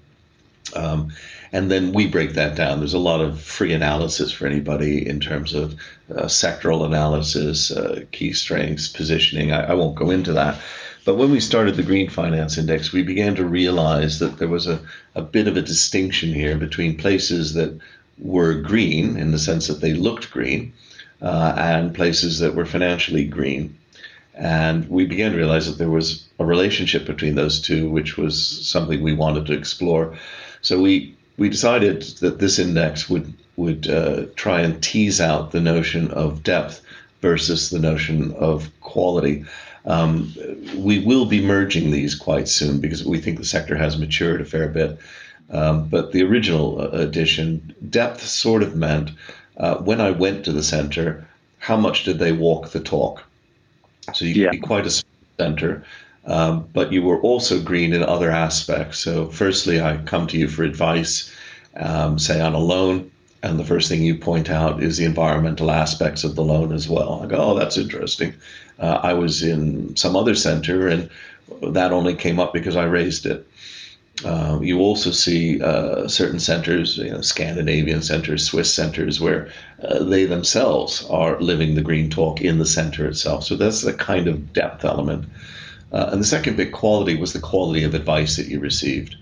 Um, 0.75 1.11
and 1.53 1.69
then 1.69 1.93
we 1.93 2.07
break 2.07 2.33
that 2.33 2.55
down. 2.55 2.79
There's 2.79 2.95
a 2.95 2.99
lot 2.99 3.21
of 3.21 3.39
free 3.39 3.73
analysis 3.73 4.31
for 4.31 4.47
anybody 4.47 5.07
in 5.07 5.19
terms 5.19 5.53
of 5.53 5.75
uh, 6.09 6.23
sectoral 6.23 6.83
analysis, 6.83 7.69
uh, 7.69 8.05
key 8.11 8.33
strengths, 8.33 8.87
positioning. 8.87 9.51
I, 9.51 9.65
I, 9.65 9.73
won't 9.75 9.95
go 9.95 10.09
into 10.09 10.33
that. 10.33 10.59
But 11.05 11.15
when 11.15 11.29
we 11.29 11.39
started 11.39 11.75
the 11.75 11.83
Green 11.83 12.09
Finance 12.09 12.57
Index, 12.57 12.91
we 12.91 13.03
began 13.03 13.35
to 13.35 13.45
realize 13.45 14.17
that 14.17 14.39
there 14.39 14.47
was 14.47 14.65
a, 14.65 14.81
a 15.13 15.21
bit 15.21 15.47
of 15.47 15.55
a 15.55 15.61
distinction 15.61 16.33
here 16.33 16.57
between 16.57 16.97
places 16.97 17.53
that 17.53 17.77
were 18.17 18.55
green 18.55 19.15
in 19.15 19.29
the 19.29 19.39
sense 19.39 19.67
that 19.67 19.79
they 19.79 19.93
looked 19.93 20.31
green 20.31 20.73
uh, 21.21 21.53
and 21.55 21.93
places 21.93 22.39
that 22.39 22.55
were 22.55 22.65
financially 22.65 23.25
green. 23.25 23.77
And 24.33 24.89
we 24.89 25.05
began 25.05 25.31
to 25.31 25.37
realize 25.37 25.67
that 25.67 25.77
there 25.77 25.91
was 25.91 26.25
a 26.39 26.45
relationship 26.45 27.05
between 27.05 27.35
those 27.35 27.61
two, 27.61 27.91
which 27.91 28.17
was 28.17 28.67
something 28.67 29.03
we 29.03 29.13
wanted 29.13 29.45
to 29.45 29.53
explore. 29.53 30.17
So 30.61 30.81
we 30.81 31.15
we 31.37 31.49
decided 31.49 32.01
that 32.19 32.39
this 32.39 32.59
index 32.59 33.09
would 33.09 33.33
would 33.55 33.87
uh, 33.87 34.25
try 34.35 34.61
and 34.61 34.81
tease 34.81 35.21
out 35.21 35.51
the 35.51 35.61
notion 35.61 36.09
of 36.11 36.43
depth 36.43 36.81
versus 37.21 37.69
the 37.69 37.79
notion 37.79 38.33
of 38.33 38.69
quality. 38.81 39.45
Um, 39.85 40.33
we 40.75 40.99
will 40.99 41.25
be 41.25 41.45
merging 41.45 41.91
these 41.91 42.15
quite 42.15 42.47
soon 42.47 42.79
because 42.79 43.05
we 43.05 43.19
think 43.19 43.37
the 43.37 43.45
sector 43.45 43.75
has 43.75 43.97
matured 43.97 44.41
a 44.41 44.45
fair 44.45 44.67
bit. 44.69 44.97
Um, 45.51 45.87
but 45.87 46.13
the 46.13 46.23
original 46.23 46.81
uh, 46.81 46.87
edition, 46.97 47.75
depth 47.89 48.21
sort 48.21 48.63
of 48.63 48.75
meant 48.75 49.11
uh, 49.57 49.75
when 49.75 50.01
I 50.01 50.11
went 50.11 50.45
to 50.45 50.51
the 50.51 50.63
center, 50.63 51.27
how 51.59 51.77
much 51.77 52.05
did 52.05 52.17
they 52.17 52.31
walk 52.31 52.71
the 52.71 52.79
talk? 52.79 53.23
So 54.13 54.25
you 54.25 54.33
yeah. 54.33 54.49
can 54.49 54.59
be 54.59 54.65
quite 54.65 54.87
a 54.87 55.03
center, 55.37 55.85
um, 56.25 56.67
but 56.73 56.91
you 56.91 57.01
were 57.01 57.19
also 57.21 57.61
green 57.61 57.93
in 57.93 58.03
other 58.03 58.31
aspects. 58.31 58.99
So, 58.99 59.27
firstly, 59.27 59.81
I 59.81 59.97
come 59.97 60.27
to 60.27 60.37
you 60.37 60.47
for 60.47 60.63
advice, 60.63 61.31
um, 61.75 62.17
say 62.17 62.39
on 62.39 62.53
a 62.53 62.59
loan, 62.59 63.11
and 63.43 63.59
the 63.59 63.65
first 63.65 63.89
thing 63.89 64.01
you 64.01 64.15
point 64.15 64.49
out 64.49 64.81
is 64.81 64.97
the 64.97 65.05
environmental 65.05 65.69
aspects 65.69 66.23
of 66.23 66.35
the 66.35 66.43
loan 66.43 66.71
as 66.71 66.87
well. 66.87 67.21
I 67.23 67.27
go, 67.27 67.37
oh, 67.37 67.59
that's 67.59 67.77
interesting. 67.77 68.33
Uh, 68.79 68.99
I 69.03 69.13
was 69.13 69.43
in 69.43 69.95
some 69.97 70.15
other 70.15 70.33
center, 70.33 70.87
and 70.87 71.09
that 71.61 71.91
only 71.91 72.15
came 72.15 72.39
up 72.39 72.53
because 72.53 72.77
I 72.77 72.85
raised 72.85 73.25
it. 73.25 73.45
Uh, 74.23 74.59
you 74.61 74.79
also 74.79 75.11
see 75.11 75.61
uh, 75.61 76.07
certain 76.07 76.39
centers, 76.39 76.97
you 76.97 77.09
know, 77.09 77.21
Scandinavian 77.21 78.01
centers, 78.01 78.45
Swiss 78.45 78.73
centers, 78.73 79.19
where 79.19 79.49
uh, 79.83 80.03
they 80.03 80.25
themselves 80.25 81.05
are 81.09 81.39
living 81.41 81.75
the 81.75 81.81
green 81.81 82.09
talk 82.09 82.39
in 82.39 82.59
the 82.59 82.65
center 82.65 83.07
itself. 83.07 83.43
So 83.43 83.55
that's 83.55 83.83
a 83.83 83.93
kind 83.93 84.27
of 84.27 84.53
depth 84.53 84.85
element. 84.85 85.25
Uh, 85.93 86.09
and 86.11 86.19
the 86.19 86.25
second 86.25 86.57
big 86.57 86.71
quality 86.71 87.15
was 87.15 87.33
the 87.33 87.39
quality 87.39 87.83
of 87.83 87.93
advice 87.93 88.35
that 88.35 88.47
you 88.47 88.59
received. 88.59 89.15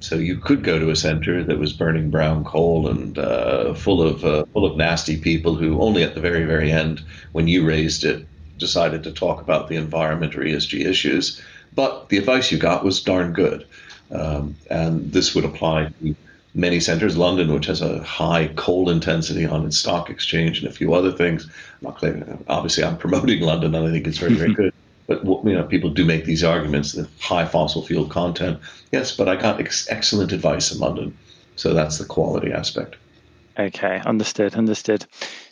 So 0.00 0.16
you 0.16 0.36
could 0.36 0.64
go 0.64 0.78
to 0.78 0.90
a 0.90 0.96
center 0.96 1.44
that 1.44 1.58
was 1.58 1.72
burning 1.72 2.10
brown 2.10 2.44
coal 2.44 2.88
and 2.88 3.18
uh, 3.18 3.74
full 3.74 4.02
of 4.02 4.24
uh, 4.24 4.44
full 4.52 4.64
of 4.64 4.76
nasty 4.76 5.16
people 5.16 5.54
who 5.54 5.80
only 5.80 6.02
at 6.02 6.14
the 6.14 6.20
very 6.20 6.44
very 6.44 6.72
end, 6.72 7.02
when 7.32 7.46
you 7.46 7.64
raised 7.64 8.04
it, 8.04 8.26
decided 8.58 9.04
to 9.04 9.12
talk 9.12 9.40
about 9.40 9.68
the 9.68 9.76
environment 9.76 10.34
or 10.34 10.40
ESG 10.40 10.84
issues. 10.84 11.40
But 11.74 12.08
the 12.08 12.18
advice 12.18 12.50
you 12.50 12.58
got 12.58 12.84
was 12.84 13.02
darn 13.02 13.32
good, 13.32 13.64
um, 14.10 14.56
and 14.70 15.12
this 15.12 15.34
would 15.34 15.44
apply 15.44 15.90
to 16.00 16.16
many 16.54 16.80
centers. 16.80 17.16
London, 17.16 17.52
which 17.54 17.66
has 17.66 17.80
a 17.80 18.02
high 18.02 18.48
coal 18.56 18.90
intensity 18.90 19.46
on 19.46 19.64
its 19.64 19.78
stock 19.78 20.10
exchange, 20.10 20.58
and 20.58 20.68
a 20.68 20.72
few 20.72 20.94
other 20.94 21.12
things. 21.12 21.44
I'm 21.44 21.88
not 21.88 21.98
claiming, 21.98 22.44
obviously, 22.48 22.82
I'm 22.82 22.98
promoting 22.98 23.40
London, 23.40 23.74
and 23.74 23.86
I 23.86 23.90
think 23.92 24.06
it's 24.08 24.18
very 24.18 24.34
very 24.34 24.54
good. 24.60 24.74
But 25.16 25.44
you 25.44 25.54
know, 25.54 25.64
people 25.64 25.90
do 25.90 26.04
make 26.04 26.24
these 26.24 26.44
arguments: 26.44 26.92
the 26.92 27.08
high 27.20 27.44
fossil 27.44 27.82
fuel 27.82 28.06
content. 28.06 28.58
Yes, 28.92 29.14
but 29.16 29.28
I 29.28 29.36
got 29.36 29.60
ex- 29.60 29.88
excellent 29.90 30.32
advice 30.32 30.72
in 30.72 30.78
London, 30.78 31.16
so 31.56 31.74
that's 31.74 31.98
the 31.98 32.04
quality 32.04 32.52
aspect. 32.52 32.96
Okay, 33.58 34.00
understood, 34.06 34.54
understood. 34.54 35.04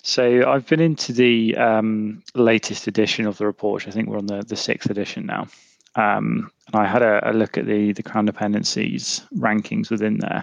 So 0.02 0.50
I've 0.50 0.66
been 0.66 0.80
into 0.80 1.12
the 1.12 1.54
um, 1.56 2.22
latest 2.34 2.86
edition 2.86 3.26
of 3.26 3.36
the 3.36 3.46
report. 3.46 3.86
I 3.86 3.90
think 3.90 4.08
we're 4.08 4.18
on 4.18 4.26
the, 4.26 4.42
the 4.42 4.56
sixth 4.56 4.90
edition 4.90 5.26
now. 5.26 5.48
Um, 5.96 6.50
and 6.68 6.76
I 6.76 6.86
had 6.86 7.02
a, 7.02 7.30
a, 7.30 7.32
look 7.32 7.58
at 7.58 7.66
the 7.66 7.92
the 7.92 8.02
crown 8.02 8.24
dependencies 8.24 9.22
rankings 9.36 9.90
within 9.90 10.18
there. 10.18 10.42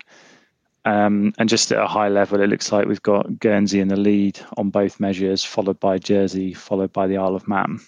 Um, 0.85 1.33
and 1.37 1.49
just 1.49 1.71
at 1.71 1.79
a 1.79 1.87
high 1.87 2.09
level, 2.09 2.41
it 2.41 2.47
looks 2.47 2.71
like 2.71 2.87
we've 2.87 3.01
got 3.01 3.39
Guernsey 3.39 3.79
in 3.79 3.87
the 3.87 3.97
lead 3.97 4.39
on 4.55 4.69
both 4.69 4.99
measures, 4.99 5.43
followed 5.43 5.79
by 5.79 5.97
Jersey, 5.97 6.53
followed 6.53 6.93
by 6.93 7.07
the 7.07 7.17
Isle 7.17 7.35
of 7.35 7.47
Man. 7.47 7.79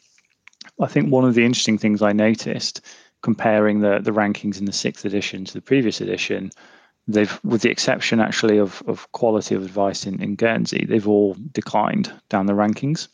I 0.80 0.88
think 0.88 1.12
one 1.12 1.26
of 1.26 1.36
the 1.36 1.46
interesting 1.46 1.78
things 1.78 2.02
I 2.02 2.14
noticed 2.14 2.82
comparing 3.22 3.82
the, 3.82 4.00
the 4.02 4.12
rankings 4.12 4.60
in 4.60 4.66
the 4.66 4.72
sixth 4.72 5.06
edition 5.06 5.46
to 5.46 5.54
the 5.54 5.62
previous 5.62 6.00
edition, 6.00 6.52
they've, 7.08 7.40
with 7.44 7.62
the 7.62 7.70
exception 7.70 8.20
actually 8.20 8.58
of, 8.58 8.82
of 8.88 9.12
quality 9.12 9.56
of 9.56 9.64
advice 9.64 10.06
in, 10.06 10.22
in 10.22 10.36
Guernsey, 10.36 10.86
they've 10.88 11.08
all 11.08 11.36
declined 11.52 12.14
down 12.30 12.46
the 12.46 12.54
rankings. 12.54 13.08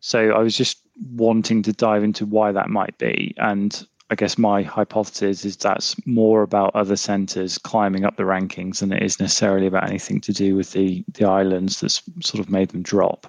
So 0.00 0.30
I 0.30 0.38
was 0.38 0.56
just 0.56 0.78
wanting 1.10 1.62
to 1.62 1.72
dive 1.72 2.04
into 2.04 2.26
why 2.26 2.52
that 2.52 2.68
might 2.68 2.96
be. 2.98 3.34
And 3.38 3.86
I 4.10 4.14
guess 4.14 4.36
my 4.36 4.62
hypothesis 4.62 5.44
is 5.44 5.56
that's 5.56 5.96
more 6.06 6.42
about 6.42 6.76
other 6.76 6.96
centres 6.96 7.56
climbing 7.56 8.04
up 8.04 8.16
the 8.16 8.24
rankings 8.24 8.80
than 8.80 8.92
it 8.92 9.02
is 9.02 9.18
necessarily 9.18 9.66
about 9.66 9.88
anything 9.88 10.20
to 10.20 10.32
do 10.32 10.54
with 10.54 10.72
the 10.72 11.02
the 11.14 11.24
islands 11.24 11.80
that's 11.80 12.02
sort 12.20 12.40
of 12.40 12.50
made 12.50 12.68
them 12.70 12.82
drop. 12.82 13.26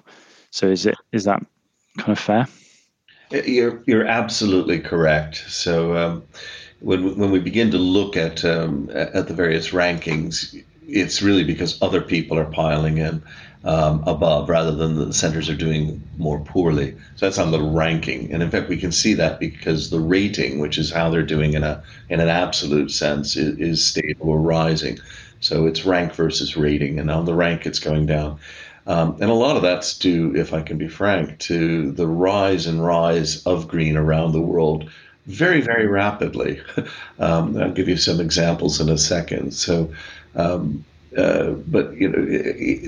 So 0.50 0.68
is 0.68 0.84
it 0.84 0.96
is 1.10 1.24
that 1.24 1.44
kind 1.96 2.12
of 2.12 2.18
fair? 2.18 2.46
You're 3.34 3.82
you're 3.86 4.06
absolutely 4.06 4.78
correct. 4.80 5.44
So 5.48 5.96
um, 5.96 6.22
when 6.80 7.18
when 7.18 7.30
we 7.30 7.40
begin 7.40 7.70
to 7.72 7.78
look 7.78 8.16
at 8.16 8.44
um, 8.44 8.90
at 8.94 9.26
the 9.28 9.34
various 9.34 9.70
rankings, 9.70 10.62
it's 10.86 11.22
really 11.22 11.44
because 11.44 11.80
other 11.82 12.00
people 12.00 12.38
are 12.38 12.44
piling 12.44 12.98
in 12.98 13.22
um, 13.64 14.04
above 14.06 14.48
rather 14.48 14.72
than 14.72 14.96
the 14.96 15.12
centers 15.12 15.48
are 15.48 15.56
doing 15.56 16.02
more 16.16 16.38
poorly. 16.40 16.96
So 17.16 17.26
that's 17.26 17.38
on 17.38 17.50
the 17.50 17.62
ranking, 17.62 18.32
and 18.32 18.42
in 18.42 18.50
fact, 18.50 18.68
we 18.68 18.76
can 18.76 18.92
see 18.92 19.14
that 19.14 19.40
because 19.40 19.90
the 19.90 20.00
rating, 20.00 20.60
which 20.60 20.78
is 20.78 20.92
how 20.92 21.10
they're 21.10 21.22
doing 21.22 21.54
in 21.54 21.64
a 21.64 21.82
in 22.10 22.20
an 22.20 22.28
absolute 22.28 22.92
sense, 22.92 23.36
is, 23.36 23.58
is 23.58 23.84
stable 23.84 24.28
or 24.30 24.38
rising. 24.38 24.98
So 25.40 25.66
it's 25.66 25.84
rank 25.84 26.14
versus 26.14 26.56
rating, 26.56 27.00
and 27.00 27.10
on 27.10 27.24
the 27.24 27.34
rank, 27.34 27.66
it's 27.66 27.80
going 27.80 28.06
down. 28.06 28.38
Um, 28.86 29.16
and 29.20 29.30
a 29.30 29.34
lot 29.34 29.56
of 29.56 29.62
that's 29.62 29.96
due, 29.96 30.34
if 30.36 30.52
I 30.52 30.60
can 30.60 30.76
be 30.76 30.88
frank, 30.88 31.38
to 31.40 31.90
the 31.92 32.06
rise 32.06 32.66
and 32.66 32.84
rise 32.84 33.44
of 33.46 33.68
green 33.68 33.96
around 33.96 34.32
the 34.32 34.40
world 34.40 34.90
very, 35.26 35.62
very 35.62 35.86
rapidly. 35.86 36.60
um, 37.18 37.56
I'll 37.56 37.72
give 37.72 37.88
you 37.88 37.96
some 37.96 38.20
examples 38.20 38.80
in 38.80 38.90
a 38.90 38.98
second. 38.98 39.52
So, 39.52 39.90
um, 40.36 40.84
uh, 41.16 41.50
but 41.52 41.96
you 41.96 42.08
know, 42.08 42.24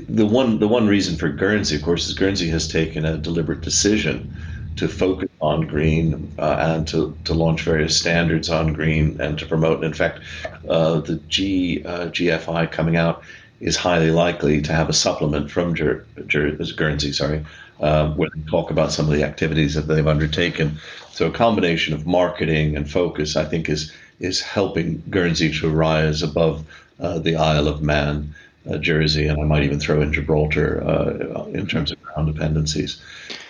the 0.09 0.27
one 0.27 0.59
the 0.59 0.69
one 0.69 0.89
reason 0.89 1.17
for 1.17 1.29
Guernsey, 1.29 1.77
of 1.77 1.83
course, 1.83 2.09
is 2.09 2.15
Guernsey 2.15 2.49
has 2.49 2.67
taken 2.67 3.05
a 3.05 3.17
deliberate 3.17 3.61
decision 3.61 4.35
to 4.77 4.89
focus 4.89 5.31
on 5.41 5.67
green 5.67 6.31
uh, 6.39 6.57
and 6.59 6.89
to, 6.89 7.17
to 7.25 7.33
launch 7.33 7.63
various 7.63 7.99
standards 7.99 8.51
on 8.51 8.73
green 8.75 9.19
and 9.21 9.39
to 9.39 9.47
promote. 9.47 9.77
And 9.77 9.87
in 9.87 9.95
fact, 9.95 10.21
uh, 10.69 11.01
the 11.01 11.17
G 11.29 11.83
uh, 11.85 12.09
GFI 12.09 12.71
coming 12.71 12.97
out 12.97 13.23
is 13.61 13.77
highly 13.77 14.11
likely 14.11 14.61
to 14.63 14.73
have 14.73 14.89
a 14.89 14.93
supplement 14.93 15.51
from 15.51 15.75
Jer- 15.75 16.05
Jer- 16.27 16.57
Guernsey, 16.77 17.13
sorry, 17.13 17.45
uh, 17.81 18.11
where 18.11 18.29
they 18.35 18.51
talk 18.51 18.71
about 18.71 18.93
some 18.93 19.07
of 19.07 19.15
the 19.15 19.25
activities 19.25 19.75
that 19.75 19.89
they've 19.89 20.07
undertaken. 20.07 20.79
So 21.13 21.29
a 21.29 21.33
combination 21.33 21.95
of 21.95 22.07
marketing 22.07 22.77
and 22.77 22.91
focus, 22.91 23.37
I 23.37 23.45
think, 23.45 23.69
is 23.69 23.93
is 24.19 24.41
helping 24.41 25.03
Guernsey 25.11 25.53
to 25.61 25.69
rise 25.69 26.23
above 26.23 26.65
uh, 27.01 27.19
the 27.19 27.37
Isle 27.37 27.69
of 27.69 27.83
Man, 27.83 28.35
uh, 28.71 28.79
Jersey, 28.79 29.27
and 29.27 29.39
I 29.39 29.45
might 29.45 29.63
even 29.63 29.79
throw 29.79 30.01
in 30.01 30.13
Gibraltar 30.13 30.83
uh, 30.83 31.45
in 31.53 31.67
terms 31.67 31.93
of 31.93 32.03
crown 32.03 32.27
dependencies. 32.27 33.01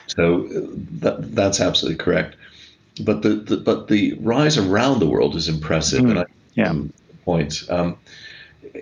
So 0.09 0.47
uh, 0.47 0.67
that, 1.01 1.35
that's 1.35 1.61
absolutely 1.61 2.03
correct. 2.03 2.37
But 3.05 3.23
the, 3.23 3.31
the, 3.37 3.57
but 3.59 3.89
the 3.89 4.15
rise 4.15 4.59
around 4.59 4.99
the 4.99 5.07
world 5.07 5.37
is 5.37 5.49
impressive, 5.49 6.03
mm, 6.03 6.11
and 6.11 6.19
I 6.21 6.25
yeah. 6.55 6.75
points. 7.25 7.69
Um, 7.71 7.97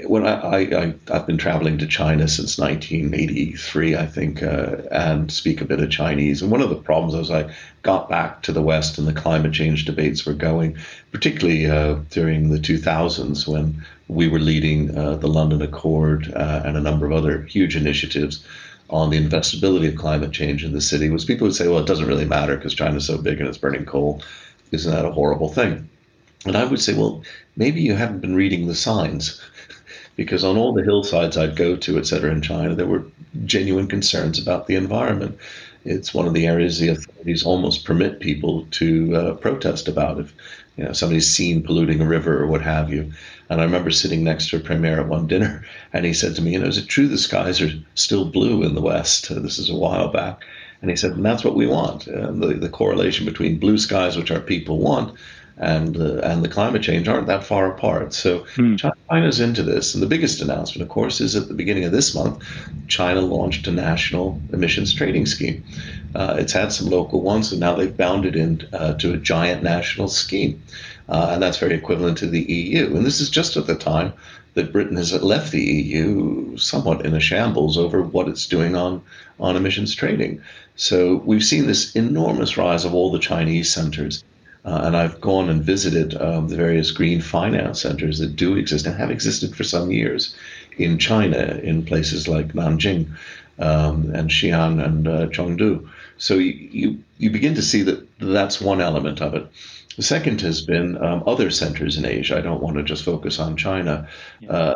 when 0.06 0.26
I, 0.26 0.60
I, 0.60 0.94
have 1.08 1.26
been 1.26 1.38
traveling 1.38 1.78
to 1.78 1.86
China 1.86 2.26
since 2.28 2.58
1983, 2.58 3.96
I 3.96 4.06
think, 4.06 4.42
uh, 4.42 4.76
and 4.90 5.30
speak 5.30 5.60
a 5.60 5.64
bit 5.64 5.80
of 5.80 5.90
Chinese. 5.90 6.42
And 6.42 6.50
one 6.50 6.60
of 6.60 6.70
the 6.70 6.76
problems 6.76 7.14
as 7.14 7.30
I 7.30 7.52
got 7.82 8.08
back 8.08 8.42
to 8.42 8.52
the 8.52 8.62
West 8.62 8.98
and 8.98 9.06
the 9.06 9.12
climate 9.12 9.52
change 9.52 9.84
debates 9.84 10.24
were 10.24 10.34
going, 10.34 10.76
particularly 11.12 11.66
uh, 11.66 11.96
during 12.10 12.50
the 12.50 12.58
2000s 12.58 13.46
when 13.46 13.84
we 14.08 14.28
were 14.28 14.38
leading 14.38 14.96
uh, 14.96 15.16
the 15.16 15.28
London 15.28 15.62
Accord 15.62 16.32
uh, 16.34 16.62
and 16.64 16.76
a 16.76 16.80
number 16.80 17.06
of 17.06 17.12
other 17.12 17.42
huge 17.42 17.76
initiatives 17.76 18.44
on 18.90 19.10
the 19.10 19.18
investability 19.18 19.88
of 19.88 19.96
climate 19.96 20.32
change 20.32 20.64
in 20.64 20.72
the 20.72 20.80
city, 20.80 21.08
was 21.08 21.24
people 21.24 21.46
would 21.46 21.56
say, 21.56 21.68
well, 21.68 21.78
it 21.78 21.86
doesn't 21.86 22.06
really 22.06 22.26
matter 22.26 22.56
because 22.56 22.74
China's 22.74 23.06
so 23.06 23.16
big 23.16 23.38
and 23.38 23.48
it's 23.48 23.58
burning 23.58 23.86
coal. 23.86 24.22
Isn't 24.72 24.92
that 24.92 25.06
a 25.06 25.12
horrible 25.12 25.48
thing? 25.48 25.88
And 26.44 26.56
I 26.56 26.64
would 26.64 26.80
say, 26.80 26.94
well, 26.94 27.22
maybe 27.56 27.80
you 27.80 27.94
haven't 27.94 28.20
been 28.20 28.34
reading 28.34 28.66
the 28.66 28.74
signs 28.74 29.40
because 30.16 30.44
on 30.44 30.56
all 30.56 30.72
the 30.72 30.82
hillsides 30.82 31.36
I'd 31.36 31.56
go 31.56 31.76
to, 31.76 31.98
et 31.98 32.06
cetera, 32.06 32.30
in 32.30 32.42
China, 32.42 32.74
there 32.74 32.86
were 32.86 33.04
genuine 33.44 33.88
concerns 33.88 34.38
about 34.38 34.66
the 34.66 34.76
environment. 34.76 35.38
It's 35.84 36.14
one 36.14 36.26
of 36.26 36.34
the 36.34 36.46
areas 36.46 36.78
the 36.78 36.88
authorities 36.88 37.44
almost 37.44 37.84
permit 37.84 38.20
people 38.20 38.66
to 38.72 39.16
uh, 39.16 39.34
protest 39.34 39.86
about 39.86 40.18
if 40.18 40.32
you 40.76 40.84
know 40.84 40.92
somebody's 40.92 41.30
seen 41.30 41.62
polluting 41.62 42.00
a 42.00 42.06
river 42.06 42.42
or 42.42 42.46
what 42.46 42.62
have 42.62 42.92
you. 42.92 43.12
And 43.50 43.60
I 43.60 43.64
remember 43.64 43.90
sitting 43.90 44.24
next 44.24 44.48
to 44.48 44.56
a 44.56 44.60
premier 44.60 45.00
at 45.00 45.08
one 45.08 45.26
dinner, 45.26 45.62
and 45.92 46.06
he 46.06 46.14
said 46.14 46.34
to 46.36 46.42
me, 46.42 46.52
"You 46.52 46.60
know, 46.60 46.68
is 46.68 46.78
it 46.78 46.88
true 46.88 47.06
the 47.06 47.18
skies 47.18 47.60
are 47.60 47.70
still 47.94 48.24
blue 48.24 48.62
in 48.62 48.74
the 48.74 48.80
West?" 48.80 49.30
Uh, 49.30 49.40
this 49.40 49.58
is 49.58 49.68
a 49.68 49.76
while 49.76 50.08
back, 50.08 50.42
and 50.80 50.90
he 50.90 50.96
said, 50.96 51.12
"And 51.12 51.24
that's 51.24 51.44
what 51.44 51.54
we 51.54 51.66
want. 51.66 52.08
Uh, 52.08 52.32
the 52.32 52.54
the 52.54 52.70
correlation 52.70 53.26
between 53.26 53.58
blue 53.58 53.76
skies, 53.76 54.16
which 54.16 54.30
our 54.30 54.40
people 54.40 54.78
want, 54.78 55.14
and 55.58 55.96
uh, 55.96 56.18
and 56.18 56.44
the 56.44 56.48
climate 56.48 56.82
change 56.82 57.06
aren't 57.06 57.28
that 57.28 57.44
far 57.44 57.70
apart. 57.70 58.12
So 58.12 58.40
hmm. 58.56 58.76
China's 59.08 59.40
into 59.40 59.62
this, 59.62 59.94
and 59.94 60.02
the 60.02 60.08
biggest 60.08 60.40
announcement, 60.40 60.82
of 60.82 60.88
course, 60.88 61.20
is 61.20 61.36
at 61.36 61.48
the 61.48 61.54
beginning 61.54 61.84
of 61.84 61.92
this 61.92 62.14
month, 62.14 62.42
China 62.88 63.20
launched 63.20 63.66
a 63.68 63.72
national 63.72 64.40
emissions 64.52 64.92
trading 64.92 65.26
scheme. 65.26 65.64
Uh, 66.14 66.36
it's 66.38 66.52
had 66.52 66.72
some 66.72 66.88
local 66.88 67.22
ones, 67.22 67.52
and 67.52 67.60
now 67.60 67.74
they've 67.74 67.96
bounded 67.96 68.34
into 68.34 68.66
uh, 68.76 68.94
a 68.94 69.16
giant 69.16 69.62
national 69.62 70.08
scheme, 70.08 70.60
uh, 71.08 71.30
and 71.30 71.42
that's 71.42 71.58
very 71.58 71.74
equivalent 71.74 72.18
to 72.18 72.26
the 72.26 72.42
EU. 72.42 72.96
And 72.96 73.06
this 73.06 73.20
is 73.20 73.30
just 73.30 73.56
at 73.56 73.66
the 73.66 73.76
time 73.76 74.12
that 74.54 74.72
Britain 74.72 74.96
has 74.96 75.12
left 75.22 75.52
the 75.52 75.62
EU 75.62 76.56
somewhat 76.56 77.04
in 77.04 77.14
a 77.14 77.20
shambles 77.20 77.76
over 77.76 78.02
what 78.02 78.28
it's 78.28 78.46
doing 78.46 78.74
on 78.74 79.02
on 79.38 79.56
emissions 79.56 79.94
trading. 79.94 80.40
So 80.76 81.22
we've 81.24 81.44
seen 81.44 81.66
this 81.66 81.94
enormous 81.94 82.56
rise 82.56 82.84
of 82.84 82.94
all 82.94 83.10
the 83.12 83.18
Chinese 83.18 83.72
centers 83.72 84.24
uh, 84.64 84.82
and 84.84 84.96
I've 84.96 85.20
gone 85.20 85.48
and 85.48 85.62
visited 85.62 86.20
um, 86.20 86.48
the 86.48 86.56
various 86.56 86.90
green 86.90 87.20
finance 87.20 87.82
centers 87.82 88.18
that 88.18 88.36
do 88.36 88.56
exist 88.56 88.86
and 88.86 88.96
have 88.96 89.10
existed 89.10 89.54
for 89.54 89.64
some 89.64 89.90
years 89.90 90.34
in 90.78 90.98
China, 90.98 91.60
in 91.62 91.84
places 91.84 92.28
like 92.28 92.54
Nanjing 92.54 93.08
um, 93.58 94.10
and 94.14 94.30
Xi'an 94.30 94.84
and 94.84 95.08
uh, 95.08 95.26
Chengdu. 95.28 95.88
So 96.18 96.34
you, 96.34 96.52
you, 96.52 96.98
you 97.18 97.30
begin 97.30 97.54
to 97.54 97.62
see 97.62 97.82
that 97.82 98.06
that's 98.18 98.60
one 98.60 98.80
element 98.80 99.20
of 99.20 99.34
it. 99.34 99.46
The 99.96 100.02
second 100.02 100.40
has 100.40 100.60
been 100.62 100.96
um, 101.02 101.22
other 101.26 101.50
centers 101.50 101.96
in 101.96 102.04
Asia. 102.04 102.36
I 102.36 102.40
don't 102.40 102.62
want 102.62 102.76
to 102.76 102.82
just 102.82 103.04
focus 103.04 103.38
on 103.38 103.56
China. 103.56 104.08
Yeah. 104.40 104.50
Uh, 104.50 104.74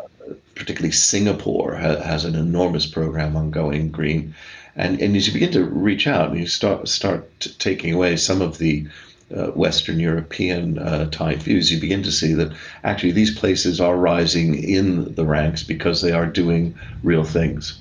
particularly 0.54 0.92
Singapore 0.92 1.74
ha- 1.76 2.00
has 2.00 2.24
an 2.24 2.34
enormous 2.34 2.86
program 2.86 3.36
on 3.36 3.50
going 3.50 3.90
green. 3.90 4.34
And, 4.76 5.00
and 5.00 5.16
as 5.16 5.26
you 5.26 5.32
begin 5.32 5.52
to 5.52 5.64
reach 5.64 6.06
out 6.06 6.30
and 6.30 6.38
you 6.38 6.46
start 6.46 6.88
start 6.88 7.28
t- 7.40 7.50
taking 7.58 7.94
away 7.94 8.16
some 8.16 8.42
of 8.42 8.58
the 8.58 8.86
uh, 9.34 9.48
Western 9.48 10.00
European 10.00 10.78
uh, 10.78 11.08
type 11.10 11.38
views, 11.38 11.70
you 11.70 11.80
begin 11.80 12.02
to 12.02 12.12
see 12.12 12.32
that 12.34 12.52
actually 12.84 13.12
these 13.12 13.36
places 13.36 13.80
are 13.80 13.96
rising 13.96 14.62
in 14.62 15.14
the 15.14 15.24
ranks 15.24 15.62
because 15.62 16.02
they 16.02 16.12
are 16.12 16.26
doing 16.26 16.74
real 17.02 17.24
things. 17.24 17.80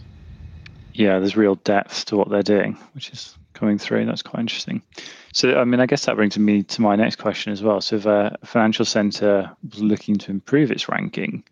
Yeah, 0.94 1.20
there's 1.20 1.38
real 1.38 1.56
depth 1.56 2.06
to 2.06 2.18
what 2.18 2.30
they're 2.30 2.42
doing, 2.42 2.78
which 2.94 3.10
is 3.12 3.38
coming 3.54 3.78
through. 3.78 4.06
That's 4.06 4.24
quite 4.24 4.42
interesting. 4.42 4.82
So, 5.32 5.60
I 5.60 5.64
mean, 5.64 5.80
I 5.80 5.86
guess 5.86 6.06
that 6.06 6.16
brings 6.16 6.38
me 6.38 6.64
to 6.64 6.82
my 6.82 6.96
next 6.96 7.18
question 7.18 7.54
as 7.54 7.62
well. 7.62 7.82
So, 7.82 7.98
if 7.98 8.06
a 8.06 8.36
financial 8.44 8.86
center 8.86 9.52
was 9.70 9.82
looking 9.82 10.16
to 10.16 10.32
improve 10.32 10.72
its 10.72 10.90
ranking, 10.90 11.44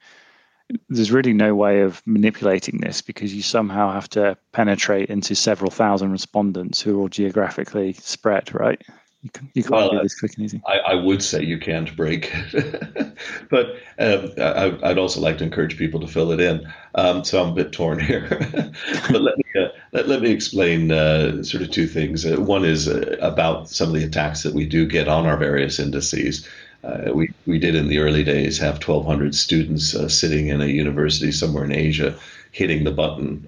there's 0.89 1.11
really 1.11 1.33
no 1.33 1.53
way 1.53 1.81
of 1.81 2.01
manipulating 2.05 2.79
this 2.79 3.01
because 3.01 3.33
you 3.33 3.43
somehow 3.43 3.91
have 3.91 4.09
to 4.09 4.37
penetrate 4.51 5.09
into 5.09 5.35
several 5.35 5.69
thousand 5.69 6.11
respondents 6.11 6.81
who 6.81 6.97
are 6.97 7.01
all 7.01 7.09
geographically 7.09 7.93
spread, 7.93 8.53
right? 8.53 8.81
You, 9.25 9.31
can, 9.31 9.49
you 9.55 9.63
can't 9.63 9.73
well, 9.73 9.89
do 9.89 10.03
this 10.03 10.19
quick 10.19 10.35
and 10.35 10.45
easy. 10.45 10.61
I, 10.67 10.77
I 10.77 10.93
would 10.93 11.23
say 11.23 11.41
you 11.41 11.57
can't 11.57 11.95
break, 11.97 12.29
it. 12.53 13.17
but 13.49 13.77
um, 13.97 14.31
I, 14.37 14.89
would 14.89 14.99
also 14.99 15.19
like 15.19 15.39
to 15.39 15.43
encourage 15.43 15.79
people 15.79 15.99
to 16.01 16.05
fill 16.05 16.31
it 16.31 16.39
in. 16.39 16.71
Um, 16.93 17.23
so 17.23 17.41
I'm 17.41 17.49
a 17.49 17.55
bit 17.55 17.71
torn 17.71 17.99
here. 18.05 18.27
but 19.09 19.21
let 19.23 19.35
me 19.35 19.43
uh, 19.59 19.69
let, 19.93 20.07
let 20.07 20.21
me 20.21 20.29
explain 20.29 20.91
uh, 20.91 21.41
sort 21.41 21.63
of 21.63 21.71
two 21.71 21.87
things. 21.87 22.23
Uh, 22.23 22.39
one 22.39 22.63
is 22.63 22.87
uh, 22.87 23.17
about 23.19 23.67
some 23.67 23.87
of 23.87 23.95
the 23.95 24.03
attacks 24.03 24.43
that 24.43 24.53
we 24.53 24.63
do 24.63 24.85
get 24.85 25.07
on 25.07 25.25
our 25.25 25.37
various 25.37 25.79
indices. 25.79 26.47
Uh, 26.83 27.11
we, 27.11 27.27
we 27.47 27.57
did 27.57 27.73
in 27.73 27.87
the 27.87 27.97
early 27.97 28.23
days 28.23 28.59
have 28.59 28.75
1,200 28.75 29.33
students 29.33 29.95
uh, 29.95 30.07
sitting 30.07 30.49
in 30.49 30.61
a 30.61 30.67
university 30.67 31.31
somewhere 31.31 31.65
in 31.65 31.71
Asia 31.71 32.15
hitting 32.51 32.83
the 32.83 32.91
button 32.91 33.47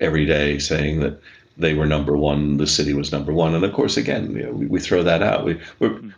every 0.00 0.26
day 0.26 0.58
saying 0.58 0.98
that 0.98 1.20
they 1.56 1.74
were 1.74 1.86
number 1.86 2.16
one, 2.16 2.56
the 2.56 2.66
city 2.66 2.94
was 2.94 3.12
number 3.12 3.32
one. 3.32 3.54
And 3.54 3.64
of 3.64 3.72
course, 3.72 3.96
again, 3.96 4.34
you 4.34 4.42
know, 4.44 4.52
we, 4.52 4.66
we 4.66 4.80
throw 4.80 5.02
that 5.02 5.22
out. 5.22 5.44
We, 5.44 5.60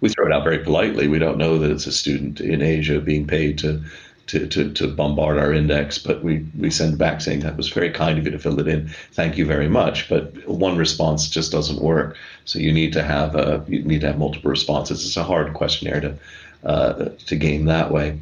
we 0.00 0.08
throw 0.08 0.26
it 0.26 0.32
out 0.32 0.44
very 0.44 0.58
politely. 0.58 1.08
We 1.08 1.18
don't 1.18 1.38
know 1.38 1.58
that 1.58 1.70
it's 1.70 1.86
a 1.86 1.92
student 1.92 2.40
in 2.40 2.62
Asia 2.62 3.00
being 3.00 3.26
paid 3.26 3.58
to, 3.58 3.82
to, 4.28 4.46
to, 4.46 4.72
to 4.72 4.88
bombard 4.88 5.38
our 5.38 5.52
index, 5.52 5.98
but 5.98 6.22
we, 6.22 6.46
we 6.58 6.70
send 6.70 6.98
back 6.98 7.20
saying 7.20 7.40
that 7.40 7.56
was 7.56 7.68
very 7.68 7.90
kind 7.90 8.18
of 8.18 8.24
you 8.24 8.30
to 8.30 8.38
fill 8.38 8.60
it 8.60 8.68
in. 8.68 8.88
Thank 9.12 9.36
you 9.36 9.44
very 9.44 9.68
much. 9.68 10.08
But 10.08 10.46
one 10.48 10.76
response 10.76 11.28
just 11.28 11.52
doesn't 11.52 11.82
work. 11.82 12.16
So 12.44 12.58
you 12.58 12.72
need 12.72 12.92
to 12.94 13.02
have 13.02 13.34
a, 13.34 13.64
you 13.68 13.82
need 13.82 14.00
to 14.02 14.06
have 14.06 14.18
multiple 14.18 14.50
responses. 14.50 15.04
It's 15.04 15.16
a 15.16 15.24
hard 15.24 15.52
questionnaire 15.54 16.00
to 16.00 16.18
uh, 16.64 17.10
to 17.26 17.36
game 17.36 17.66
that 17.66 17.90
way. 17.90 18.18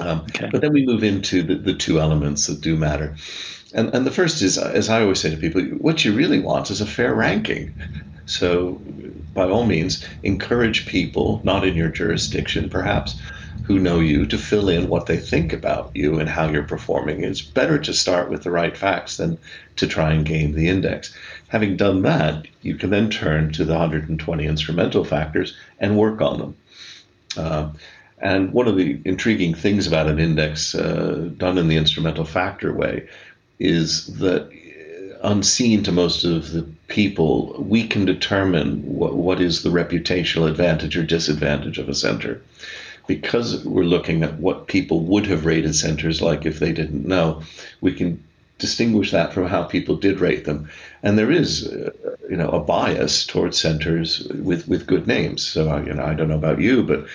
Um, 0.00 0.20
okay. 0.20 0.48
But 0.52 0.60
then 0.60 0.72
we 0.72 0.84
move 0.84 1.02
into 1.02 1.42
the, 1.42 1.54
the 1.54 1.74
two 1.74 2.00
elements 2.00 2.46
that 2.46 2.60
do 2.60 2.76
matter. 2.76 3.16
And, 3.72 3.94
and 3.94 4.06
the 4.06 4.10
first 4.10 4.42
is, 4.42 4.58
as 4.58 4.88
I 4.88 5.02
always 5.02 5.20
say 5.20 5.30
to 5.30 5.36
people, 5.36 5.62
what 5.78 6.04
you 6.04 6.12
really 6.12 6.40
want 6.40 6.70
is 6.70 6.80
a 6.80 6.86
fair 6.86 7.14
ranking. 7.14 7.72
So, 8.26 8.80
by 9.34 9.44
all 9.44 9.64
means, 9.64 10.04
encourage 10.22 10.86
people, 10.86 11.40
not 11.44 11.64
in 11.64 11.76
your 11.76 11.88
jurisdiction 11.88 12.68
perhaps, 12.68 13.20
who 13.64 13.78
know 13.78 14.00
you 14.00 14.26
to 14.26 14.38
fill 14.38 14.68
in 14.68 14.88
what 14.88 15.06
they 15.06 15.16
think 15.16 15.52
about 15.52 15.92
you 15.94 16.18
and 16.18 16.28
how 16.28 16.48
you're 16.48 16.64
performing. 16.64 17.22
It's 17.22 17.40
better 17.40 17.78
to 17.78 17.92
start 17.92 18.28
with 18.28 18.42
the 18.42 18.50
right 18.50 18.76
facts 18.76 19.16
than 19.16 19.38
to 19.76 19.86
try 19.86 20.12
and 20.12 20.26
game 20.26 20.52
the 20.52 20.68
index. 20.68 21.14
Having 21.48 21.76
done 21.76 22.02
that, 22.02 22.46
you 22.62 22.74
can 22.74 22.90
then 22.90 23.10
turn 23.10 23.52
to 23.52 23.64
the 23.64 23.74
120 23.74 24.44
instrumental 24.44 25.04
factors 25.04 25.56
and 25.78 25.96
work 25.96 26.20
on 26.20 26.38
them. 26.38 26.56
Uh, 27.36 27.70
and 28.18 28.52
one 28.52 28.68
of 28.68 28.76
the 28.76 29.00
intriguing 29.04 29.54
things 29.54 29.86
about 29.86 30.08
an 30.08 30.18
index 30.18 30.74
uh, 30.74 31.30
done 31.36 31.56
in 31.56 31.68
the 31.68 31.76
instrumental 31.76 32.24
factor 32.24 32.72
way 32.72 33.08
is 33.60 34.06
that 34.18 34.42
uh, 34.42 35.28
unseen 35.28 35.82
to 35.84 35.92
most 35.92 36.24
of 36.24 36.50
the 36.50 36.62
people, 36.88 37.54
we 37.62 37.86
can 37.86 38.04
determine 38.04 38.82
what, 38.82 39.14
what 39.14 39.40
is 39.40 39.62
the 39.62 39.70
reputational 39.70 40.48
advantage 40.48 40.96
or 40.96 41.04
disadvantage 41.04 41.78
of 41.78 41.88
a 41.88 41.94
center. 41.94 42.40
Because 43.06 43.64
we're 43.64 43.84
looking 43.84 44.22
at 44.22 44.38
what 44.38 44.66
people 44.66 45.00
would 45.00 45.26
have 45.26 45.44
rated 45.44 45.74
centers 45.74 46.22
like 46.22 46.46
if 46.46 46.58
they 46.58 46.72
didn't 46.72 47.06
know, 47.06 47.42
we 47.80 47.92
can 47.92 48.22
distinguish 48.58 49.10
that 49.10 49.32
from 49.32 49.46
how 49.46 49.64
people 49.64 49.96
did 49.96 50.20
rate 50.20 50.44
them. 50.44 50.68
And 51.02 51.18
there 51.18 51.30
is, 51.30 51.66
uh, 51.66 51.90
you 52.28 52.36
know, 52.36 52.50
a 52.50 52.60
bias 52.60 53.26
towards 53.26 53.58
centers 53.58 54.26
with, 54.34 54.68
with 54.68 54.86
good 54.86 55.06
names. 55.06 55.42
So, 55.42 55.76
you 55.78 55.94
know, 55.94 56.04
I 56.04 56.14
don't 56.14 56.28
know 56.28 56.36
about 56.36 56.60
you, 56.60 56.82
but 56.82 57.06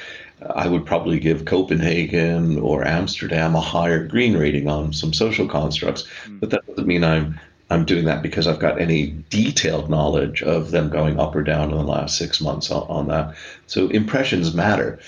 I 0.41 0.67
would 0.67 0.85
probably 0.85 1.19
give 1.19 1.45
Copenhagen 1.45 2.59
or 2.59 2.85
Amsterdam 2.85 3.55
a 3.55 3.61
higher 3.61 4.05
green 4.05 4.37
rating 4.37 4.67
on 4.67 4.93
some 4.93 5.13
social 5.13 5.47
constructs. 5.47 6.03
Mm. 6.25 6.39
But 6.39 6.49
that 6.49 6.67
doesn't 6.67 6.87
mean 6.87 7.03
I'm 7.03 7.39
I'm 7.69 7.85
doing 7.85 8.05
that 8.05 8.21
because 8.21 8.47
I've 8.47 8.59
got 8.59 8.79
any 8.79 9.15
detailed 9.29 9.89
knowledge 9.89 10.43
of 10.43 10.69
them 10.71 10.89
going 10.89 11.19
up 11.19 11.35
or 11.35 11.41
down 11.41 11.71
in 11.71 11.77
the 11.77 11.83
last 11.83 12.17
six 12.17 12.39
months 12.39 12.69
on, 12.69 12.83
on 12.87 13.07
that. 13.07 13.35
So 13.65 13.87
impressions 13.87 14.53
matter. 14.53 14.99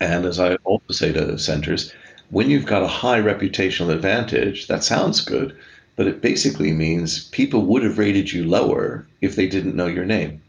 And 0.00 0.24
as 0.26 0.38
I 0.38 0.56
also 0.64 0.92
say 0.92 1.12
to 1.12 1.38
centers, 1.38 1.92
when 2.30 2.50
you've 2.50 2.66
got 2.66 2.82
a 2.82 2.88
high 2.88 3.20
reputational 3.20 3.92
advantage, 3.92 4.68
that 4.68 4.84
sounds 4.84 5.20
good, 5.20 5.56
but 5.96 6.06
it 6.06 6.20
basically 6.20 6.72
means 6.72 7.24
people 7.30 7.62
would 7.62 7.82
have 7.82 7.98
rated 7.98 8.32
you 8.32 8.44
lower 8.44 9.06
if 9.20 9.34
they 9.34 9.48
didn't 9.48 9.76
know 9.76 9.86
your 9.86 10.04
name. 10.04 10.40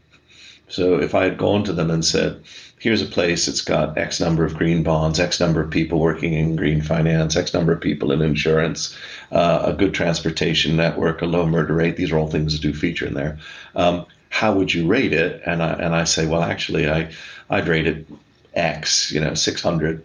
So 0.69 0.99
if 0.99 1.15
I 1.15 1.23
had 1.23 1.37
gone 1.37 1.63
to 1.63 1.73
them 1.73 1.89
and 1.89 2.03
said, 2.03 2.41
here's 2.79 3.01
a 3.01 3.05
place 3.05 3.45
that's 3.45 3.61
got 3.61 3.97
X 3.97 4.19
number 4.19 4.45
of 4.45 4.55
green 4.55 4.83
bonds, 4.83 5.19
X 5.19 5.39
number 5.39 5.61
of 5.61 5.69
people 5.69 5.99
working 5.99 6.33
in 6.33 6.55
green 6.55 6.81
finance, 6.81 7.35
X 7.35 7.53
number 7.53 7.71
of 7.73 7.81
people 7.81 8.11
in 8.11 8.21
insurance, 8.21 8.95
uh, 9.31 9.63
a 9.65 9.73
good 9.73 9.93
transportation 9.93 10.75
network, 10.75 11.21
a 11.21 11.25
low 11.25 11.45
murder 11.45 11.73
rate, 11.73 11.97
these 11.97 12.11
are 12.11 12.17
all 12.17 12.29
things 12.29 12.53
that 12.53 12.61
do 12.61 12.73
feature 12.73 13.07
in 13.07 13.13
there. 13.13 13.37
Um, 13.75 14.05
how 14.29 14.53
would 14.53 14.73
you 14.73 14.87
rate 14.87 15.13
it? 15.13 15.41
And 15.45 15.63
I, 15.63 15.73
and 15.73 15.95
I 15.95 16.03
say, 16.03 16.27
well, 16.27 16.43
actually, 16.43 16.89
I, 16.89 17.11
I'd 17.49 17.67
rate 17.67 17.87
it 17.87 18.05
X, 18.53 19.11
you 19.11 19.21
know, 19.21 19.33
600 19.33 20.03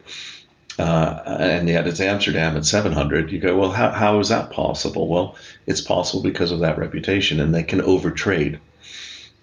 uh, 0.79 1.37
and 1.39 1.69
yet 1.69 1.87
it's 1.87 2.01
Amsterdam 2.01 2.57
at 2.57 2.65
700. 2.65 3.31
You 3.31 3.39
go, 3.39 3.59
well, 3.59 3.71
how, 3.71 3.91
how 3.91 4.19
is 4.21 4.29
that 4.31 4.51
possible? 4.51 5.07
Well, 5.07 5.37
it's 5.67 5.81
possible 5.81 6.23
because 6.23 6.51
of 6.51 6.61
that 6.61 6.79
reputation, 6.79 7.41
and 7.41 7.55
they 7.55 7.63
can 7.63 7.81
overtrade. 7.81 8.59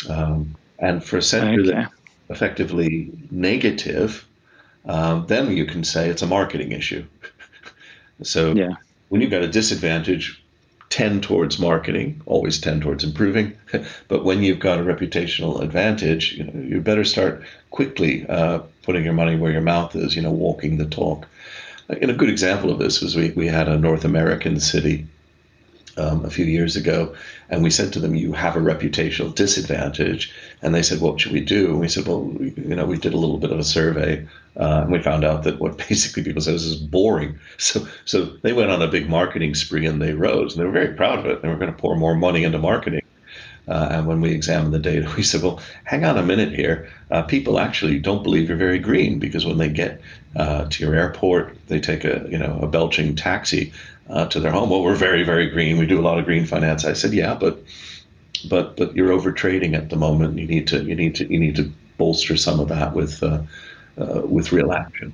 Um, 0.09 0.55
and 0.79 1.03
for 1.03 1.17
a 1.17 1.21
center 1.21 1.59
okay. 1.61 1.71
that's 1.71 1.98
effectively 2.29 3.11
negative, 3.31 4.25
um, 4.85 5.25
then 5.27 5.55
you 5.55 5.65
can 5.65 5.83
say 5.83 6.09
it's 6.09 6.21
a 6.21 6.27
marketing 6.27 6.71
issue. 6.71 7.05
so 8.23 8.53
yeah. 8.53 8.75
when 9.09 9.21
you've 9.21 9.31
got 9.31 9.41
a 9.41 9.47
disadvantage, 9.47 10.41
tend 10.89 11.21
towards 11.21 11.59
marketing, 11.59 12.21
always 12.25 12.59
tend 12.59 12.81
towards 12.81 13.03
improving. 13.03 13.55
but 14.07 14.23
when 14.23 14.41
you've 14.41 14.59
got 14.59 14.79
a 14.79 14.83
reputational 14.83 15.61
advantage, 15.61 16.33
you 16.33 16.43
know, 16.43 16.59
you 16.61 16.81
better 16.81 17.03
start 17.03 17.43
quickly 17.69 18.27
uh, 18.27 18.59
putting 18.83 19.03
your 19.03 19.13
money 19.13 19.35
where 19.35 19.51
your 19.51 19.61
mouth 19.61 19.95
is, 19.95 20.15
you 20.15 20.21
know, 20.21 20.31
walking 20.31 20.77
the 20.77 20.85
talk. 20.85 21.27
And 21.89 22.11
a 22.11 22.15
good 22.15 22.29
example 22.29 22.71
of 22.71 22.79
this 22.79 23.01
was 23.01 23.15
we, 23.15 23.31
we 23.31 23.47
had 23.47 23.67
a 23.67 23.77
North 23.77 24.05
American 24.05 24.59
city 24.59 25.07
um, 25.99 26.25
a 26.25 26.29
few 26.29 26.45
years 26.45 26.75
ago, 26.75 27.13
and 27.49 27.63
we 27.63 27.69
said 27.69 27.91
to 27.93 27.99
them, 27.99 28.15
"You 28.15 28.33
have 28.33 28.55
a 28.55 28.59
reputational 28.59 29.33
disadvantage." 29.33 30.31
And 30.61 30.73
they 30.73 30.81
said, 30.81 31.01
"What 31.01 31.19
should 31.19 31.31
we 31.31 31.41
do?" 31.41 31.67
And 31.67 31.79
we 31.79 31.87
said, 31.87 32.07
"Well, 32.07 32.21
we, 32.21 32.53
you 32.55 32.75
know, 32.75 32.85
we 32.85 32.97
did 32.97 33.13
a 33.13 33.17
little 33.17 33.37
bit 33.37 33.51
of 33.51 33.59
a 33.59 33.63
survey, 33.63 34.25
uh, 34.59 34.81
and 34.83 34.91
we 34.91 34.99
found 34.99 35.23
out 35.23 35.43
that 35.43 35.59
what 35.59 35.77
basically 35.89 36.23
people 36.23 36.41
said 36.41 36.55
is 36.55 36.75
boring." 36.75 37.37
So, 37.57 37.85
so 38.05 38.25
they 38.41 38.53
went 38.53 38.71
on 38.71 38.81
a 38.81 38.87
big 38.87 39.09
marketing 39.09 39.55
spree 39.55 39.85
and 39.85 40.01
they 40.01 40.13
rose, 40.13 40.53
and 40.53 40.61
they 40.61 40.65
were 40.65 40.71
very 40.71 40.95
proud 40.95 41.19
of 41.19 41.25
it. 41.25 41.41
They 41.41 41.49
were 41.49 41.57
going 41.57 41.71
to 41.71 41.77
pour 41.77 41.95
more 41.95 42.15
money 42.15 42.43
into 42.43 42.57
marketing. 42.57 43.03
Uh, 43.67 43.87
and 43.91 44.07
when 44.07 44.19
we 44.19 44.31
examined 44.31 44.73
the 44.73 44.79
data, 44.79 45.11
we 45.17 45.23
said, 45.23 45.43
well, 45.43 45.61
hang 45.83 46.03
on 46.03 46.17
a 46.17 46.23
minute 46.23 46.53
here. 46.53 46.89
Uh, 47.11 47.21
people 47.21 47.59
actually 47.59 47.99
don't 47.99 48.23
believe 48.23 48.47
you're 48.47 48.57
very 48.57 48.79
green 48.79 49.19
because 49.19 49.45
when 49.45 49.59
they 49.59 49.69
get 49.69 50.01
uh, 50.35 50.65
to 50.69 50.83
your 50.83 50.95
airport, 50.95 51.55
they 51.67 51.79
take 51.79 52.03
a 52.03 52.27
you 52.29 52.37
know 52.37 52.59
a 52.61 52.67
belching 52.67 53.15
taxi 53.15 53.71
uh, 54.09 54.25
to 54.27 54.39
their 54.39 54.51
home. 54.51 54.69
Well, 54.69 54.83
we're 54.83 54.95
very 54.95 55.23
very 55.23 55.49
green. 55.49 55.77
We 55.77 55.85
do 55.85 55.99
a 55.99 56.01
lot 56.01 56.19
of 56.19 56.25
green 56.25 56.45
finance. 56.45 56.85
I 56.85 56.93
said, 56.93 57.13
yeah, 57.13 57.35
but 57.35 57.63
but 58.49 58.77
but 58.77 58.95
you're 58.95 59.11
over 59.11 59.31
trading 59.31 59.75
at 59.75 59.89
the 59.89 59.95
moment. 59.95 60.37
You 60.37 60.47
need 60.47 60.67
to 60.67 60.83
you 60.83 60.95
need 60.95 61.15
to 61.15 61.31
you 61.31 61.39
need 61.39 61.55
to 61.57 61.71
bolster 61.97 62.37
some 62.37 62.59
of 62.59 62.69
that 62.69 62.93
with 62.93 63.21
uh, 63.23 63.41
uh, 63.97 64.21
with 64.25 64.51
real 64.51 64.71
action. 64.71 65.13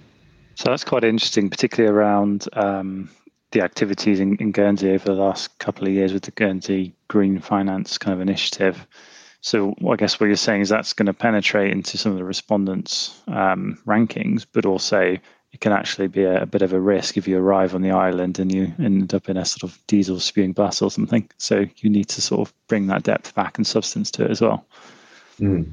So 0.56 0.70
that's 0.70 0.86
quite 0.86 1.04
interesting, 1.04 1.50
particularly 1.50 1.94
around 1.94 2.48
um, 2.54 3.10
the 3.52 3.62
activities 3.62 4.20
in, 4.20 4.38
in 4.38 4.52
Guernsey 4.52 4.92
over 4.92 5.06
the 5.06 5.14
last 5.14 5.58
couple 5.60 5.88
of 5.88 5.94
years 5.94 6.14
with 6.14 6.24
the 6.24 6.32
Guernsey 6.32 6.96
Green 7.10 7.40
Finance 7.40 7.98
kind 7.98 8.14
of 8.14 8.22
initiative. 8.22 8.88
So 9.42 9.76
I 9.88 9.96
guess 9.96 10.20
what 10.20 10.28
you're 10.28 10.38
saying 10.38 10.62
is 10.62 10.70
that's 10.70 10.94
going 10.94 11.06
to 11.06 11.14
penetrate 11.14 11.72
into 11.72 11.98
some 11.98 12.12
of 12.12 12.18
the 12.18 12.24
respondents' 12.24 13.22
um, 13.28 13.78
rankings, 13.86 14.46
but 14.52 14.66
also 14.66 15.18
it 15.56 15.62
can 15.62 15.72
actually 15.72 16.08
be 16.08 16.24
a, 16.24 16.42
a, 16.42 16.46
bit 16.46 16.62
of 16.62 16.74
a 16.74 16.80
risk 16.82 17.16
if 17.16 17.30
you 17.30 17.38
arrive 17.38 17.74
on 17.74 17.82
the 17.82 17.92
island 17.92 18.40
and 18.40 18.54
you 18.54 18.74
end 18.78 19.14
up 19.14 19.30
in 19.30 19.38
a 19.38 19.46
sort 19.46 19.64
of 19.64 19.80
diesel 19.88 20.20
spewing 20.20 20.52
bus 20.52 20.82
or 20.82 20.92
something. 20.92 21.30
So 21.38 21.66
you 21.78 21.90
need 21.90 22.10
to 22.10 22.22
sort 22.22 22.46
of 22.46 22.54
bring 22.68 22.88
that 22.88 23.04
depth 23.04 23.34
back 23.36 23.58
and 23.58 23.66
substance 23.66 24.12
to 24.12 24.26
it 24.26 24.32
as 24.32 24.42
well. 24.42 24.66
Mm. 25.40 25.72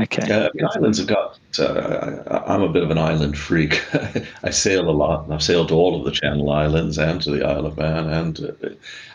Okay. 0.00 0.22
Uh, 0.22 0.48
the 0.52 0.68
islands 0.74 0.98
have 0.98 1.06
got. 1.06 1.38
Uh, 1.56 2.42
I'm 2.48 2.62
a 2.62 2.68
bit 2.68 2.82
of 2.82 2.90
an 2.90 2.98
island 2.98 3.38
freak. 3.38 3.80
I 4.42 4.50
sail 4.50 4.90
a 4.90 4.90
lot. 4.90 5.30
I've 5.30 5.44
sailed 5.44 5.68
to 5.68 5.74
all 5.74 5.96
of 5.96 6.04
the 6.04 6.10
Channel 6.10 6.50
Islands 6.50 6.98
and 6.98 7.22
to 7.22 7.30
the 7.30 7.46
Isle 7.46 7.66
of 7.66 7.76
Man, 7.76 8.08
and 8.08 8.40
uh, 8.40 8.68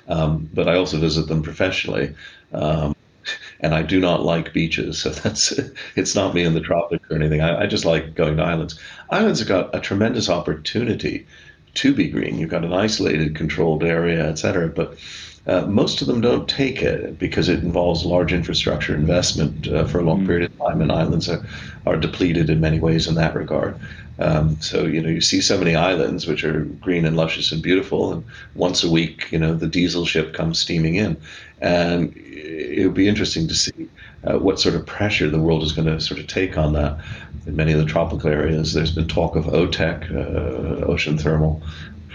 um, 0.08 0.50
but 0.54 0.70
I 0.70 0.76
also 0.76 0.98
visit 0.98 1.28
them 1.28 1.44
professionally. 1.44 2.16
Um, 2.54 2.96
and 3.62 3.76
I 3.76 3.82
do 3.82 4.00
not 4.00 4.24
like 4.24 4.54
beaches, 4.54 5.00
so 5.00 5.10
that's 5.24 5.60
it's 5.96 6.16
not 6.16 6.34
me 6.34 6.44
in 6.44 6.54
the 6.54 6.62
tropics 6.62 7.10
or 7.10 7.16
anything. 7.16 7.42
I, 7.42 7.64
I 7.64 7.68
just 7.68 7.86
like 7.86 8.16
going 8.16 8.38
to 8.38 8.44
islands. 8.44 8.80
Islands 9.10 9.40
have 9.40 9.48
got 9.48 9.76
a 9.76 9.80
tremendous 9.80 10.30
opportunity 10.30 11.28
to 11.76 11.94
be 11.94 12.10
green. 12.10 12.40
You've 12.40 12.50
got 12.50 12.66
an 12.66 12.74
isolated, 12.74 13.36
controlled 13.36 13.84
area, 13.84 14.28
et 14.28 14.40
cetera. 14.40 14.68
But 14.68 14.98
uh, 15.48 15.66
most 15.66 16.02
of 16.02 16.08
them 16.08 16.22
don't 16.22 16.48
take 16.48 16.82
it 16.82 17.18
because 17.18 17.50
it 17.50 17.64
involves 17.64 18.06
large 18.06 18.34
infrastructure 18.34 18.94
investment 18.94 19.68
uh, 19.68 19.86
for 19.86 20.00
a 20.00 20.04
long 20.04 20.24
mm. 20.24 20.28
period 20.28 20.52
of 20.52 20.58
time, 20.58 20.82
and 20.82 20.92
islands 20.92 21.30
are, 21.30 21.46
are 21.86 21.98
depleted 21.98 22.50
in 22.50 22.60
many 22.60 22.80
ways 22.80 23.08
in 23.08 23.16
that 23.16 23.36
regard. 23.36 23.80
Um, 24.20 24.58
so 24.60 24.84
you 24.84 25.02
know 25.02 25.10
you 25.10 25.22
see 25.22 25.40
so 25.40 25.58
many 25.58 25.76
islands 25.76 26.28
which 26.28 26.44
are 26.44 26.66
green 26.82 27.06
and 27.06 27.16
luscious 27.16 27.54
and 27.54 27.64
beautiful, 27.64 28.12
and 28.12 28.24
once 28.54 28.84
a 28.84 28.92
week 28.92 29.32
you 29.32 29.40
know 29.40 29.56
the 29.56 29.68
diesel 29.68 30.06
ship 30.06 30.34
comes 30.34 30.60
steaming 30.60 30.96
in, 30.96 31.16
and 31.62 32.14
it 32.16 32.86
would 32.86 32.96
be 32.96 33.08
interesting 33.08 33.48
to 33.48 33.56
see 33.56 33.90
uh, 34.24 34.38
what 34.38 34.60
sort 34.60 34.76
of 34.76 34.86
pressure 34.86 35.30
the 35.30 35.40
world 35.40 35.64
is 35.64 35.72
going 35.72 35.88
to 35.88 36.00
sort 36.00 36.20
of 36.20 36.28
take 36.28 36.58
on 36.58 36.74
that. 36.74 37.00
In 37.46 37.56
many 37.56 37.72
of 37.72 37.80
the 37.80 37.86
tropical 37.86 38.30
areas, 38.30 38.74
there's 38.74 38.92
been 38.92 39.08
talk 39.08 39.36
of 39.36 39.46
OTEC, 39.46 40.12
uh, 40.14 40.86
ocean 40.86 41.18
thermal, 41.18 41.64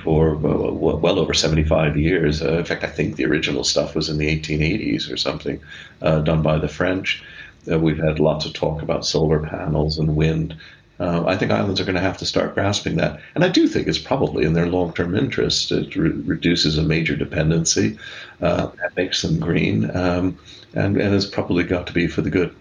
for 0.03 0.37
well 0.37 1.19
over 1.19 1.33
75 1.33 1.97
years. 1.97 2.43
Uh, 2.43 2.59
in 2.59 2.65
fact, 2.65 2.85
I 2.85 2.89
think 2.89 3.17
the 3.17 3.25
original 3.25 3.65
stuff 3.65 3.95
was 3.95 4.09
in 4.09 4.19
the 4.19 4.27
1880s 4.27 5.11
or 5.11 5.17
something, 5.17 5.61
uh, 6.03 6.21
done 6.21 6.43
by 6.43 6.59
the 6.59 6.69
French. 6.69 7.25
Uh, 7.71 7.79
we've 7.79 7.99
had 7.99 8.21
lots 8.21 8.45
of 8.45 8.53
talk 8.53 8.83
about 8.83 9.07
solar 9.07 9.41
panels 9.41 9.99
and 9.99 10.15
wind. 10.15 10.55
Uh, 11.01 11.25
I 11.27 11.37
think 11.37 11.51
islands 11.51 11.81
are 11.81 11.85
going 11.85 11.97
to 11.97 12.01
have 12.01 12.19
to 12.19 12.27
start 12.27 12.55
grasping 12.55 12.97
that. 12.97 13.21
And 13.35 13.45
I 13.45 13.49
do 13.49 13.67
think 13.67 13.89
it's 13.89 13.99
probably 13.99 14.45
in 14.45 14.53
their 14.53 14.67
long 14.67 14.93
term 14.93 15.17
interest. 15.17 15.73
It 15.73 15.97
re- 15.97 16.11
reduces 16.11 16.79
a 16.79 16.83
major 16.83 17.17
dependency, 17.17 17.99
uh, 18.41 18.67
that 18.81 18.97
makes 18.97 19.23
them 19.23 19.41
green, 19.41 19.91
um, 19.97 20.39
and, 20.75 20.97
and 20.97 21.15
it's 21.15 21.27
probably 21.27 21.65
got 21.65 21.87
to 21.89 21.93
be 21.93 22.07
for 22.07 22.23
the 22.23 22.31
good. 22.31 22.55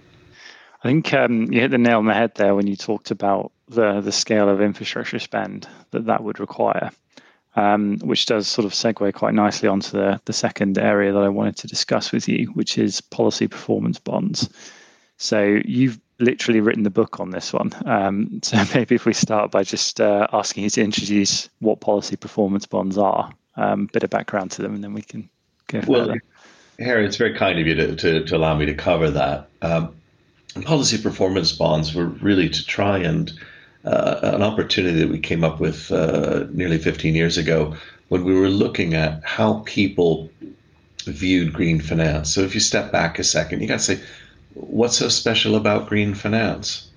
I 0.84 0.90
think 0.90 1.14
um, 1.14 1.52
you 1.52 1.62
hit 1.62 1.72
the 1.72 1.78
nail 1.78 2.00
on 2.00 2.06
the 2.06 2.14
head 2.14 2.36
there 2.36 2.56
when 2.56 2.68
you 2.68 2.76
talked 2.76 3.12
about 3.12 3.52
the, 3.70 4.02
the 4.02 4.12
scale 4.12 4.50
of 4.50 4.62
infrastructure 4.62 5.20
spend 5.20 5.68
that 5.92 6.08
that 6.08 6.24
would 6.24 6.40
require 6.40 6.92
um, 7.56 8.00
which 8.00 8.26
does 8.26 8.48
sort 8.48 8.66
of 8.66 8.74
segue 8.74 9.14
quite 9.14 9.34
nicely 9.34 9.70
onto 9.70 9.92
the, 9.92 10.20
the 10.26 10.34
second 10.34 10.78
area 10.78 11.14
that 11.14 11.24
I 11.24 11.30
wanted 11.30 11.58
to 11.58 11.68
discuss 11.68 12.12
with 12.12 12.28
you, 12.28 12.48
which 12.48 12.78
is 12.78 13.02
policy 13.02 13.48
performance 13.48 14.00
bonds. 14.00 14.50
So 15.18 15.60
you've 15.64 16.00
literally 16.24 16.62
written 16.62 16.84
the 16.84 16.90
book 16.90 17.20
on 17.20 17.32
this 17.32 17.54
one. 17.54 17.72
Um, 17.86 18.40
so 18.44 18.64
maybe 18.74 18.96
if 18.96 19.06
we 19.06 19.14
start 19.14 19.52
by 19.52 19.64
just 19.64 20.02
uh, 20.02 20.28
asking 20.34 20.64
you 20.64 20.70
to 20.72 20.82
introduce 20.82 21.50
what 21.60 21.80
policy 21.80 22.16
performance 22.16 22.66
bonds 22.66 22.98
are, 22.98 23.32
a 23.58 23.72
um, 23.72 23.90
bit 23.94 24.04
of 24.04 24.10
background 24.10 24.52
to 24.52 24.62
them, 24.62 24.74
and 24.76 24.84
then 24.84 24.94
we 24.94 25.02
can 25.02 25.30
go 25.68 25.82
further. 25.82 26.08
Well, 26.08 26.18
Harry, 26.80 27.06
it's 27.06 27.18
very 27.18 27.36
kind 27.36 27.60
of 27.60 27.68
you 27.68 27.76
to, 27.76 27.96
to, 27.96 28.26
to 28.26 28.36
allow 28.36 28.56
me 28.58 28.66
to 28.66 28.74
cover 28.74 29.12
that. 29.12 29.48
Um, 29.62 29.96
policy 30.64 31.02
performance 31.02 31.52
bonds 31.52 31.94
were 31.94 32.06
really 32.06 32.50
to 32.50 32.66
try 32.66 32.98
and 32.98 33.32
uh, 33.86 34.20
an 34.24 34.42
opportunity 34.42 35.00
that 35.00 35.10
we 35.10 35.20
came 35.20 35.44
up 35.44 35.60
with 35.60 35.92
uh, 35.92 36.46
nearly 36.52 36.78
15 36.78 37.16
years 37.16 37.38
ago 37.38 37.76
when 38.10 38.24
we 38.24 38.34
were 38.34 38.50
looking 38.50 38.94
at 38.94 39.24
how 39.24 39.64
people 39.66 40.30
viewed 41.06 41.54
green 41.54 41.82
finance. 41.82 42.34
So 42.34 42.42
if 42.42 42.54
you 42.54 42.62
step 42.62 42.92
back 42.92 43.20
a 43.20 43.24
second, 43.24 43.62
you 43.62 43.68
got 43.68 43.80
to 43.80 43.98
say, 43.98 44.00
what's 44.54 44.98
so 44.98 45.10
special 45.10 45.56
about 45.56 45.88
green 45.88 46.14
finance? 46.14 46.90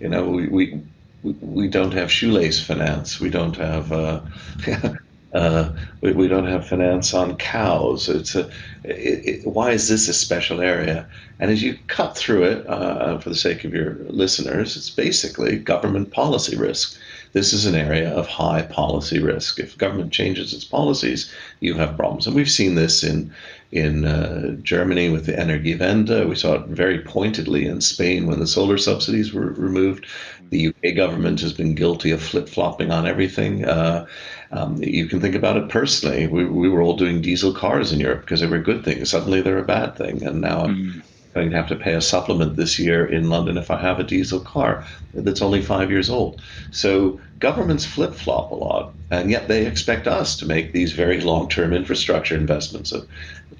You 0.00 0.08
know, 0.08 0.28
we, 0.28 0.48
we 0.48 0.82
we 1.22 1.66
don't 1.68 1.92
have 1.92 2.12
shoelace 2.12 2.64
finance. 2.64 3.18
We 3.18 3.30
don't 3.30 3.56
have 3.56 3.90
uh, 3.90 4.20
Uh, 5.36 5.70
we, 6.00 6.12
we, 6.12 6.28
don't 6.28 6.46
have 6.46 6.66
finance 6.66 7.12
on 7.12 7.36
cows. 7.36 8.08
It's 8.08 8.34
a, 8.34 8.48
it, 8.84 9.44
it, 9.44 9.46
why 9.46 9.72
is 9.72 9.86
this 9.86 10.08
a 10.08 10.14
special 10.14 10.62
area? 10.62 11.06
And 11.38 11.50
as 11.50 11.62
you 11.62 11.78
cut 11.88 12.16
through 12.16 12.44
it, 12.44 12.66
uh, 12.66 13.18
for 13.18 13.28
the 13.28 13.34
sake 13.34 13.64
of 13.64 13.74
your 13.74 13.96
listeners, 14.08 14.78
it's 14.78 14.88
basically 14.88 15.58
government 15.58 16.10
policy 16.10 16.56
risk. 16.56 16.98
This 17.34 17.52
is 17.52 17.66
an 17.66 17.74
area 17.74 18.10
of 18.14 18.26
high 18.26 18.62
policy 18.62 19.18
risk. 19.18 19.58
If 19.58 19.76
government 19.76 20.10
changes 20.10 20.54
its 20.54 20.64
policies, 20.64 21.30
you 21.60 21.74
have 21.74 21.98
problems. 21.98 22.26
And 22.26 22.34
we've 22.34 22.50
seen 22.50 22.74
this 22.74 23.04
in 23.04 23.30
in 23.72 24.04
uh, 24.04 24.56
Germany 24.62 25.08
with 25.08 25.26
the 25.26 25.32
Energiewende. 25.32 26.28
We 26.28 26.36
saw 26.36 26.54
it 26.54 26.66
very 26.66 27.00
pointedly 27.00 27.66
in 27.66 27.80
Spain 27.80 28.26
when 28.26 28.40
the 28.40 28.46
solar 28.46 28.78
subsidies 28.78 29.32
were 29.32 29.52
removed. 29.52 30.06
The 30.50 30.68
UK 30.68 30.94
government 30.94 31.40
has 31.40 31.52
been 31.52 31.74
guilty 31.74 32.10
of 32.10 32.22
flip 32.22 32.48
flopping 32.48 32.92
on 32.92 33.06
everything. 33.06 33.64
Uh, 33.64 34.06
um, 34.52 34.80
you 34.82 35.06
can 35.06 35.20
think 35.20 35.34
about 35.34 35.56
it 35.56 35.68
personally. 35.68 36.26
We, 36.28 36.44
we 36.44 36.68
were 36.68 36.82
all 36.82 36.96
doing 36.96 37.20
diesel 37.20 37.52
cars 37.52 37.92
in 37.92 37.98
Europe 37.98 38.20
because 38.20 38.40
they 38.40 38.46
were 38.46 38.56
a 38.56 38.62
good 38.62 38.84
thing. 38.84 39.04
Suddenly 39.04 39.42
they're 39.42 39.58
a 39.58 39.64
bad 39.64 39.96
thing. 39.96 40.22
And 40.22 40.40
now 40.40 40.66
mm. 40.66 40.94
I'm 40.94 41.02
going 41.34 41.50
to 41.50 41.56
have 41.56 41.68
to 41.68 41.76
pay 41.76 41.94
a 41.94 42.00
supplement 42.00 42.56
this 42.56 42.78
year 42.78 43.04
in 43.04 43.28
London 43.28 43.58
if 43.58 43.70
I 43.70 43.80
have 43.80 43.98
a 43.98 44.04
diesel 44.04 44.40
car 44.40 44.86
that's 45.12 45.42
only 45.42 45.60
five 45.60 45.90
years 45.90 46.08
old. 46.08 46.40
So 46.70 47.20
governments 47.38 47.84
flip 47.84 48.14
flop 48.14 48.50
a 48.50 48.54
lot. 48.54 48.92
And 49.10 49.30
yet 49.30 49.48
they 49.48 49.66
expect 49.66 50.06
us 50.06 50.36
to 50.38 50.46
make 50.46 50.72
these 50.72 50.92
very 50.92 51.20
long 51.20 51.48
term 51.48 51.72
infrastructure 51.72 52.34
investments 52.34 52.92
of 52.92 53.08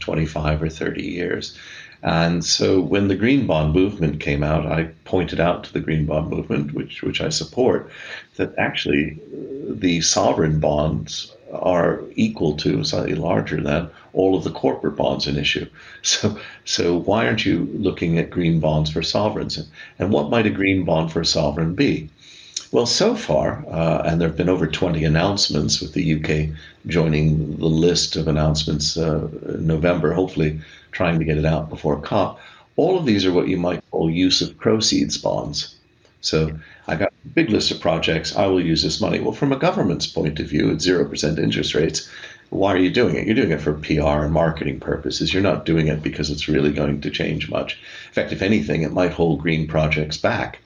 25 0.00 0.62
or 0.62 0.68
30 0.68 1.02
years. 1.02 1.56
And 2.02 2.44
so 2.44 2.80
when 2.80 3.08
the 3.08 3.16
green 3.16 3.46
bond 3.46 3.74
movement 3.74 4.20
came 4.20 4.42
out, 4.42 4.66
I 4.66 4.84
pointed 5.04 5.40
out 5.40 5.64
to 5.64 5.72
the 5.72 5.80
green 5.80 6.06
bond 6.06 6.30
movement, 6.30 6.74
which 6.74 7.02
which 7.02 7.20
I 7.20 7.30
support, 7.30 7.90
that 8.36 8.54
actually 8.58 9.18
uh, 9.32 9.74
the 9.74 10.00
sovereign 10.02 10.60
bonds 10.60 11.32
are 11.52 12.02
equal 12.14 12.56
to, 12.58 12.84
slightly 12.84 13.14
larger 13.14 13.60
than 13.60 13.88
all 14.12 14.36
of 14.36 14.44
the 14.44 14.50
corporate 14.50 14.96
bonds 14.96 15.26
in 15.26 15.36
issue. 15.36 15.66
So 16.02 16.38
so 16.64 16.96
why 16.96 17.26
aren't 17.26 17.46
you 17.46 17.68
looking 17.72 18.18
at 18.18 18.30
green 18.30 18.60
bonds 18.60 18.90
for 18.90 19.02
sovereigns? 19.02 19.58
And 19.98 20.12
what 20.12 20.30
might 20.30 20.46
a 20.46 20.50
green 20.50 20.84
bond 20.84 21.10
for 21.12 21.20
a 21.20 21.26
sovereign 21.26 21.74
be? 21.74 22.10
Well, 22.76 22.84
so 22.84 23.14
far, 23.14 23.64
uh, 23.70 24.02
and 24.04 24.20
there 24.20 24.28
have 24.28 24.36
been 24.36 24.50
over 24.50 24.66
20 24.66 25.02
announcements 25.02 25.80
with 25.80 25.94
the 25.94 26.12
UK 26.14 26.54
joining 26.86 27.56
the 27.56 27.64
list 27.64 28.16
of 28.16 28.28
announcements 28.28 28.98
uh, 28.98 29.28
in 29.48 29.66
November, 29.66 30.12
hopefully 30.12 30.60
trying 30.92 31.18
to 31.18 31.24
get 31.24 31.38
it 31.38 31.46
out 31.46 31.70
before 31.70 31.98
COP. 31.98 32.38
All 32.76 32.98
of 32.98 33.06
these 33.06 33.24
are 33.24 33.32
what 33.32 33.48
you 33.48 33.56
might 33.56 33.82
call 33.90 34.10
use 34.10 34.42
of 34.42 34.58
proceeds 34.58 35.16
bonds. 35.16 35.74
So 36.20 36.50
I 36.86 36.96
got 36.96 37.14
a 37.24 37.28
big 37.28 37.48
list 37.48 37.70
of 37.70 37.80
projects. 37.80 38.36
I 38.36 38.46
will 38.46 38.60
use 38.60 38.82
this 38.82 39.00
money. 39.00 39.20
Well, 39.20 39.32
from 39.32 39.54
a 39.54 39.58
government's 39.58 40.06
point 40.06 40.38
of 40.38 40.46
view, 40.46 40.70
at 40.70 40.76
0% 40.76 41.38
interest 41.38 41.74
rates, 41.74 42.10
why 42.50 42.74
are 42.74 42.78
you 42.78 42.90
doing 42.90 43.16
it? 43.16 43.24
You're 43.24 43.36
doing 43.36 43.52
it 43.52 43.62
for 43.62 43.72
PR 43.72 44.22
and 44.22 44.34
marketing 44.34 44.80
purposes. 44.80 45.32
You're 45.32 45.42
not 45.42 45.64
doing 45.64 45.86
it 45.86 46.02
because 46.02 46.28
it's 46.28 46.46
really 46.46 46.72
going 46.72 47.00
to 47.00 47.10
change 47.10 47.48
much. 47.48 47.78
In 48.08 48.12
fact, 48.12 48.32
if 48.32 48.42
anything, 48.42 48.82
it 48.82 48.92
might 48.92 49.14
hold 49.14 49.40
green 49.40 49.66
projects 49.66 50.18
back 50.18 50.58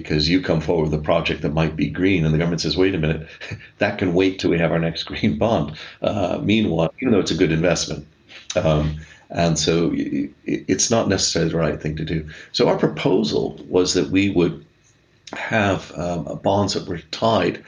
because 0.00 0.28
you 0.28 0.42
come 0.42 0.60
forward 0.60 0.90
with 0.90 1.00
a 1.00 1.02
project 1.02 1.40
that 1.40 1.54
might 1.54 1.74
be 1.74 1.88
green 1.88 2.24
and 2.24 2.34
the 2.34 2.38
government 2.38 2.60
says, 2.60 2.76
wait 2.76 2.94
a 2.94 2.98
minute, 2.98 3.26
that 3.78 3.98
can 3.98 4.12
wait 4.12 4.38
till 4.38 4.50
we 4.50 4.58
have 4.58 4.70
our 4.70 4.78
next 4.78 5.04
green 5.04 5.38
bond. 5.38 5.74
Uh, 6.02 6.38
meanwhile, 6.42 6.92
even 7.00 7.12
though 7.12 7.20
it's 7.20 7.30
a 7.30 7.36
good 7.36 7.50
investment, 7.50 8.06
um, 8.56 8.98
and 9.30 9.58
so 9.58 9.90
it's 9.94 10.90
not 10.90 11.08
necessarily 11.08 11.50
the 11.50 11.56
right 11.56 11.80
thing 11.80 11.96
to 11.96 12.04
do. 12.04 12.28
So 12.52 12.68
our 12.68 12.76
proposal 12.78 13.58
was 13.68 13.94
that 13.94 14.10
we 14.10 14.28
would 14.30 14.64
have 15.32 15.90
um, 15.96 16.40
bonds 16.44 16.74
that 16.74 16.86
were 16.86 17.00
tied 17.10 17.64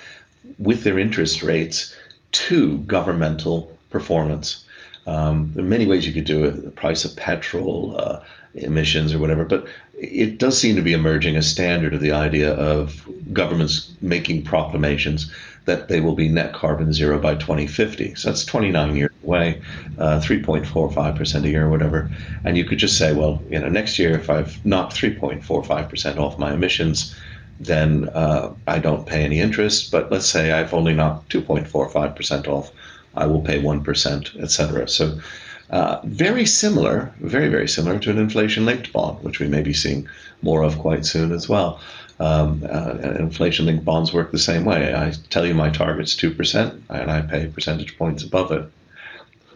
with 0.58 0.84
their 0.84 0.98
interest 0.98 1.42
rates 1.42 1.96
to 2.32 2.78
governmental 2.80 3.76
performance. 3.88 4.64
Um, 5.08 5.50
there 5.54 5.64
are 5.64 5.68
many 5.68 5.86
ways 5.86 6.06
you 6.06 6.12
could 6.12 6.24
do 6.24 6.44
it: 6.44 6.64
the 6.64 6.70
price 6.70 7.04
of 7.04 7.16
petrol, 7.16 7.96
uh, 7.98 8.20
emissions, 8.54 9.14
or 9.14 9.18
whatever. 9.18 9.44
But 9.44 9.66
it 9.94 10.38
does 10.38 10.60
seem 10.60 10.76
to 10.76 10.82
be 10.82 10.92
emerging 10.92 11.36
a 11.36 11.42
standard 11.42 11.94
of 11.94 12.00
the 12.00 12.12
idea 12.12 12.52
of 12.52 13.08
governments 13.32 13.92
making 14.00 14.44
proclamations 14.44 15.30
that 15.68 15.88
they 15.88 16.00
will 16.00 16.14
be 16.14 16.28
net 16.28 16.52
carbon 16.54 16.92
zero 16.92 17.18
by 17.18 17.34
2050. 17.34 18.14
So 18.14 18.30
that's 18.30 18.44
29 18.44 18.96
years 18.96 19.10
away, 19.22 19.60
uh, 19.98 20.18
3.45% 20.18 21.44
a 21.44 21.48
year 21.48 21.66
or 21.66 21.70
whatever. 21.70 22.10
And 22.44 22.56
you 22.56 22.64
could 22.64 22.78
just 22.78 22.96
say, 22.96 23.12
well, 23.12 23.42
you 23.50 23.60
know, 23.60 23.68
next 23.68 23.98
year 23.98 24.12
if 24.12 24.30
I've 24.30 24.64
knocked 24.64 24.94
3.45% 24.94 26.16
off 26.16 26.38
my 26.38 26.54
emissions, 26.54 27.14
then 27.60 28.08
uh, 28.14 28.54
I 28.66 28.78
don't 28.78 29.06
pay 29.06 29.24
any 29.24 29.40
interest. 29.40 29.90
But 29.90 30.10
let's 30.10 30.26
say 30.26 30.52
I've 30.52 30.72
only 30.72 30.94
knocked 30.94 31.30
2.45% 31.32 32.48
off, 32.48 32.72
I 33.14 33.26
will 33.26 33.40
pay 33.40 33.60
1%, 33.60 34.42
et 34.42 34.50
cetera. 34.50 34.88
So 34.88 35.18
uh, 35.70 36.00
very 36.04 36.46
similar, 36.46 37.12
very, 37.20 37.48
very 37.48 37.68
similar 37.68 37.98
to 37.98 38.10
an 38.10 38.18
inflation 38.18 38.64
linked 38.64 38.92
bond, 38.92 39.22
which 39.22 39.38
we 39.38 39.48
may 39.48 39.60
be 39.60 39.74
seeing 39.74 40.08
more 40.42 40.62
of 40.62 40.78
quite 40.78 41.04
soon 41.04 41.32
as 41.32 41.48
well. 41.48 41.80
Um, 42.20 42.66
uh, 42.68 42.96
inflation 43.18 43.66
linked 43.66 43.84
bonds 43.84 44.12
work 44.12 44.32
the 44.32 44.38
same 44.38 44.64
way. 44.64 44.94
I 44.94 45.12
tell 45.30 45.46
you 45.46 45.54
my 45.54 45.70
target's 45.70 46.16
2%, 46.16 46.80
and 46.88 47.10
I 47.10 47.22
pay 47.22 47.46
percentage 47.46 47.96
points 47.98 48.24
above 48.24 48.50
it. 48.52 48.70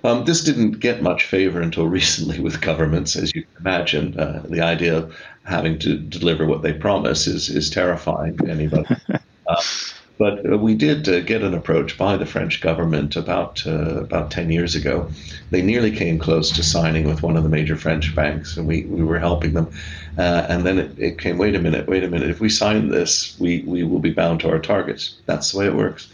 Um, 0.05 0.25
this 0.25 0.43
didn't 0.43 0.81
get 0.81 1.03
much 1.03 1.25
favor 1.25 1.61
until 1.61 1.87
recently 2.01 2.41
with 2.41 2.61
governments, 2.61 3.17
as 3.17 3.35
you 3.35 3.43
can 3.43 3.67
imagine. 3.67 4.19
Uh, 4.19 4.43
the 4.49 4.61
idea 4.61 4.97
of 4.99 5.17
having 5.45 5.79
to 5.81 5.97
deliver 5.97 6.47
what 6.47 6.63
they 6.63 6.73
promise 6.73 7.27
is, 7.27 7.49
is 7.49 7.71
terrifying 7.71 8.37
to 8.39 8.49
anybody. 8.49 8.97
But 10.19 10.51
uh, 10.51 10.59
we 10.59 10.75
did 10.75 11.09
uh, 11.09 11.21
get 11.21 11.43
an 11.43 11.55
approach 11.55 11.97
by 11.97 12.17
the 12.17 12.27
French 12.27 12.61
government 12.61 13.17
about 13.17 13.67
uh, 13.67 14.01
about 14.03 14.31
ten 14.31 14.51
years 14.51 14.75
ago. 14.75 15.11
They 15.51 15.63
nearly 15.63 15.91
came 15.91 16.19
close 16.19 16.51
to 16.53 16.63
signing 16.63 17.09
with 17.09 17.23
one 17.23 17.37
of 17.37 17.43
the 17.43 17.49
major 17.49 17.77
French 17.77 18.15
banks, 18.15 18.57
and 18.57 18.67
we, 18.67 18.85
we 18.85 19.03
were 19.03 19.19
helping 19.19 19.55
them. 19.55 19.73
Uh, 20.19 20.47
and 20.49 20.65
then 20.65 20.79
it, 20.79 20.99
it, 20.99 21.19
came. 21.19 21.39
Wait 21.39 21.55
a 21.55 21.59
minute. 21.59 21.89
Wait 21.89 22.05
a 22.05 22.09
minute. 22.09 22.31
If 22.31 22.41
we 22.41 22.51
sign 22.51 22.89
this, 22.89 23.37
we 23.41 23.63
we 23.67 23.83
will 23.85 23.99
be 24.01 24.13
bound 24.13 24.41
to 24.41 24.51
our 24.51 24.59
targets. 24.59 25.17
That's 25.27 25.53
the 25.53 25.59
way 25.59 25.67
it 25.67 25.75
works. 25.75 26.09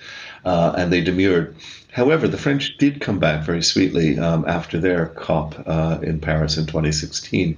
uh, 0.45 0.75
and 0.77 0.93
they 0.93 1.01
demurred. 1.01 1.55
However, 1.93 2.29
the 2.29 2.39
French 2.39 2.77
did 2.79 3.01
come 3.01 3.19
back 3.19 3.45
very 3.45 3.63
sweetly 3.63 4.19
um, 4.19 4.45
after 4.47 4.79
their 4.79 5.07
COP 5.07 5.55
uh, 5.67 5.99
in 6.03 6.21
Paris 6.21 6.57
in 6.57 6.67
2016 6.67 7.57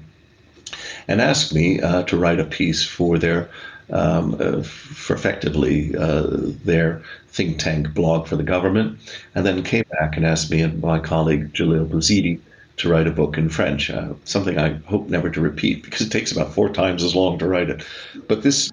and 1.08 1.20
asked 1.20 1.52
me 1.52 1.78
to 1.78 2.16
write 2.16 2.40
a 2.40 2.44
piece 2.44 2.84
for 2.84 3.18
their 3.18 3.50
um, 3.92 4.36
uh, 4.40 4.62
for 4.62 5.14
effectively 5.14 5.94
uh, 5.96 6.26
their 6.64 7.02
think 7.28 7.58
tank 7.58 7.94
blog 7.94 8.26
for 8.26 8.36
the 8.36 8.42
government, 8.42 8.98
and 9.34 9.46
then 9.46 9.62
came 9.62 9.84
back 9.98 10.16
and 10.16 10.26
asked 10.26 10.50
me 10.50 10.60
and 10.60 10.80
my 10.82 10.98
colleague 10.98 11.52
Jalil 11.52 11.88
Bouzidi 11.88 12.40
to 12.78 12.88
write 12.88 13.06
a 13.06 13.10
book 13.10 13.36
in 13.36 13.48
French, 13.48 13.90
uh, 13.90 14.14
something 14.24 14.58
I 14.58 14.74
hope 14.86 15.08
never 15.08 15.30
to 15.30 15.40
repeat 15.40 15.82
because 15.82 16.00
it 16.00 16.10
takes 16.10 16.32
about 16.32 16.54
four 16.54 16.70
times 16.70 17.04
as 17.04 17.14
long 17.14 17.38
to 17.38 17.46
write 17.46 17.68
it. 17.68 17.84
But 18.26 18.42
this 18.42 18.70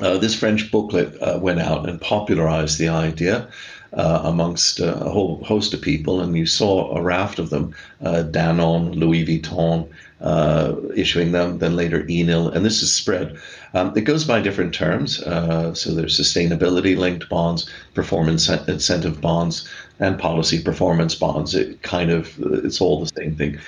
uh, 0.00 0.18
this 0.18 0.34
French 0.34 0.70
booklet 0.70 1.20
uh, 1.20 1.38
went 1.40 1.60
out 1.60 1.88
and 1.88 2.00
popularized 2.00 2.78
the 2.78 2.88
idea 2.88 3.48
uh, 3.92 4.20
amongst 4.24 4.80
uh, 4.80 4.98
a 5.00 5.10
whole 5.10 5.42
host 5.44 5.74
of 5.74 5.80
people, 5.80 6.20
and 6.20 6.36
you 6.36 6.46
saw 6.46 6.94
a 6.96 7.02
raft 7.02 7.38
of 7.38 7.50
them 7.50 7.74
uh, 8.02 8.24
Danone, 8.30 8.94
Louis 8.94 9.24
Vuitton 9.24 9.88
uh, 10.20 10.74
issuing 10.94 11.32
them, 11.32 11.58
then 11.58 11.76
later 11.76 12.02
Enel, 12.04 12.54
and 12.54 12.64
this 12.64 12.82
is 12.82 12.92
spread. 12.92 13.38
Um, 13.74 13.92
it 13.96 14.02
goes 14.02 14.24
by 14.24 14.40
different 14.40 14.74
terms. 14.74 15.18
So 15.18 15.94
there's 15.94 16.18
sustainability 16.18 16.96
linked 16.96 17.28
bonds, 17.28 17.70
performance 17.94 18.48
incentive 18.48 19.20
bonds, 19.20 19.68
and 20.00 20.18
policy 20.18 20.62
performance 20.62 21.14
bonds. 21.14 21.54
It 21.54 21.82
kind 21.82 22.10
of, 22.10 22.38
it's 22.64 22.80
all 22.80 23.00
the 23.00 23.12
same 23.16 23.36
thing 23.36 23.58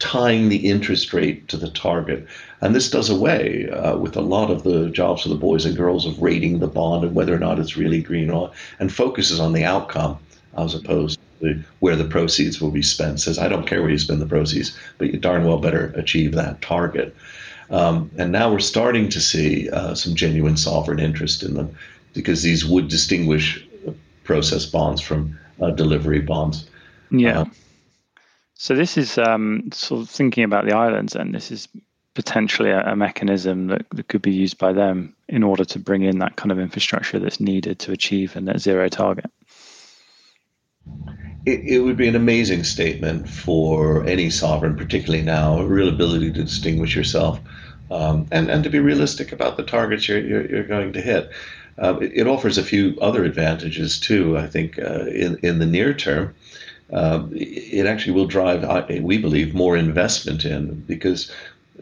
tying 0.00 0.48
the 0.48 0.68
interest 0.68 1.12
rate 1.12 1.46
to 1.48 1.56
the 1.56 1.70
target. 1.70 2.26
And 2.60 2.74
this 2.74 2.90
does 2.90 3.08
away 3.08 3.70
uh, 3.70 3.96
with 3.96 4.16
a 4.16 4.20
lot 4.20 4.50
of 4.50 4.64
the 4.64 4.90
jobs 4.90 5.22
for 5.22 5.28
the 5.28 5.34
boys 5.34 5.64
and 5.64 5.76
girls 5.76 6.06
of 6.06 6.20
rating 6.20 6.58
the 6.58 6.66
bond 6.66 7.04
and 7.04 7.14
whether 7.14 7.34
or 7.34 7.38
not 7.38 7.58
it's 7.58 7.76
really 7.76 8.02
green 8.02 8.30
or 8.30 8.52
and 8.78 8.92
focuses 8.92 9.40
on 9.40 9.52
the 9.52 9.64
outcome 9.64 10.18
as 10.56 10.74
opposed 10.74 11.18
to 11.40 11.62
where 11.78 11.96
the 11.96 12.04
proceeds 12.04 12.60
will 12.60 12.70
be 12.70 12.82
spent. 12.82 13.20
Says, 13.20 13.38
I 13.38 13.48
don't 13.48 13.66
care 13.66 13.80
where 13.80 13.90
you 13.90 13.98
spend 13.98 14.20
the 14.20 14.26
proceeds, 14.26 14.76
but 14.98 15.10
you 15.10 15.18
darn 15.18 15.46
well 15.46 15.58
better 15.58 15.92
achieve 15.96 16.32
that 16.32 16.60
target. 16.60 17.16
Um, 17.70 18.10
and 18.18 18.32
now 18.32 18.52
we're 18.52 18.58
starting 18.58 19.08
to 19.10 19.20
see 19.20 19.70
uh, 19.70 19.94
some 19.94 20.14
genuine 20.14 20.56
sovereign 20.56 20.98
interest 20.98 21.42
in 21.42 21.54
them 21.54 21.74
because 22.12 22.42
these 22.42 22.66
would 22.66 22.88
distinguish 22.88 23.64
process 24.24 24.66
bonds 24.66 25.00
from 25.00 25.38
uh, 25.60 25.70
delivery 25.70 26.20
bonds. 26.20 26.68
Yeah. 27.10 27.40
Uh, 27.40 27.44
so 28.54 28.74
this 28.74 28.98
is 28.98 29.16
um, 29.18 29.70
sort 29.72 30.02
of 30.02 30.10
thinking 30.10 30.44
about 30.44 30.66
the 30.66 30.76
islands, 30.76 31.14
and 31.14 31.34
this 31.34 31.50
is 31.50 31.68
potentially 32.14 32.70
a, 32.70 32.80
a 32.92 32.96
mechanism 32.96 33.68
that, 33.68 33.86
that, 33.90 34.08
could 34.08 34.22
be 34.22 34.32
used 34.32 34.58
by 34.58 34.72
them 34.72 35.14
in 35.28 35.42
order 35.42 35.64
to 35.64 35.78
bring 35.78 36.02
in 36.02 36.18
that 36.18 36.36
kind 36.36 36.50
of 36.50 36.58
infrastructure 36.58 37.18
that's 37.18 37.40
needed 37.40 37.78
to 37.78 37.92
achieve 37.92 38.34
a 38.36 38.40
net 38.40 38.60
zero 38.60 38.88
target. 38.88 39.30
It, 41.46 41.60
it 41.60 41.78
would 41.80 41.96
be 41.96 42.08
an 42.08 42.16
amazing 42.16 42.64
statement 42.64 43.28
for 43.28 44.04
any 44.06 44.28
sovereign, 44.30 44.76
particularly 44.76 45.24
now, 45.24 45.58
a 45.58 45.66
real 45.66 45.88
ability 45.88 46.32
to 46.32 46.42
distinguish 46.42 46.96
yourself 46.96 47.40
um, 47.90 48.26
and, 48.30 48.50
and 48.50 48.64
to 48.64 48.70
be 48.70 48.80
realistic 48.80 49.32
about 49.32 49.56
the 49.56 49.62
targets 49.62 50.08
you're, 50.08 50.20
you're, 50.20 50.46
you're 50.50 50.64
going 50.64 50.92
to 50.92 51.00
hit. 51.00 51.30
Uh, 51.78 51.96
it, 52.00 52.12
it, 52.14 52.26
offers 52.26 52.58
a 52.58 52.62
few 52.62 52.98
other 53.00 53.24
advantages 53.24 53.98
too, 53.98 54.36
I 54.36 54.46
think, 54.46 54.78
uh, 54.78 55.06
in, 55.06 55.38
in 55.42 55.60
the 55.60 55.66
near 55.66 55.94
term 55.94 56.34
uh, 56.92 57.26
it 57.32 57.86
actually 57.86 58.12
will 58.12 58.26
drive, 58.26 58.64
we 59.02 59.18
believe, 59.18 59.54
more 59.54 59.76
investment 59.76 60.44
in 60.44 60.80
because 60.80 61.30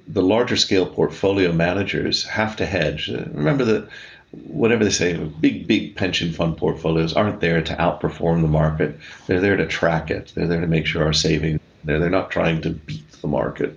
the 0.09 0.23
larger 0.23 0.57
scale 0.57 0.87
portfolio 0.87 1.53
managers 1.53 2.25
have 2.25 2.57
to 2.57 2.67
hedge. 2.67 3.11
Uh, 3.11 3.25
remember 3.33 3.65
that 3.65 3.89
whatever 4.31 4.85
they 4.85 4.91
say, 4.91 5.17
big, 5.17 5.67
big 5.67 5.97
pension 5.97 6.33
fund 6.33 6.57
portfolios 6.57 7.15
aren't 7.15 7.41
there 7.41 7.63
to 7.63 7.75
outperform 7.77 8.43
the 8.43 8.49
market. 8.49 8.99
They're 9.27 9.41
there 9.41 9.57
to 9.57 9.67
track 9.67 10.11
it. 10.11 10.33
They're 10.35 10.47
there 10.47 10.61
to 10.61 10.67
make 10.67 10.87
sure 10.87 11.05
our 11.05 11.13
savings, 11.13 11.61
they're, 11.85 11.99
they're 11.99 12.11
not 12.11 12.31
trying 12.31 12.61
to 12.63 12.71
beat 12.71 13.11
the 13.21 13.29
market. 13.29 13.77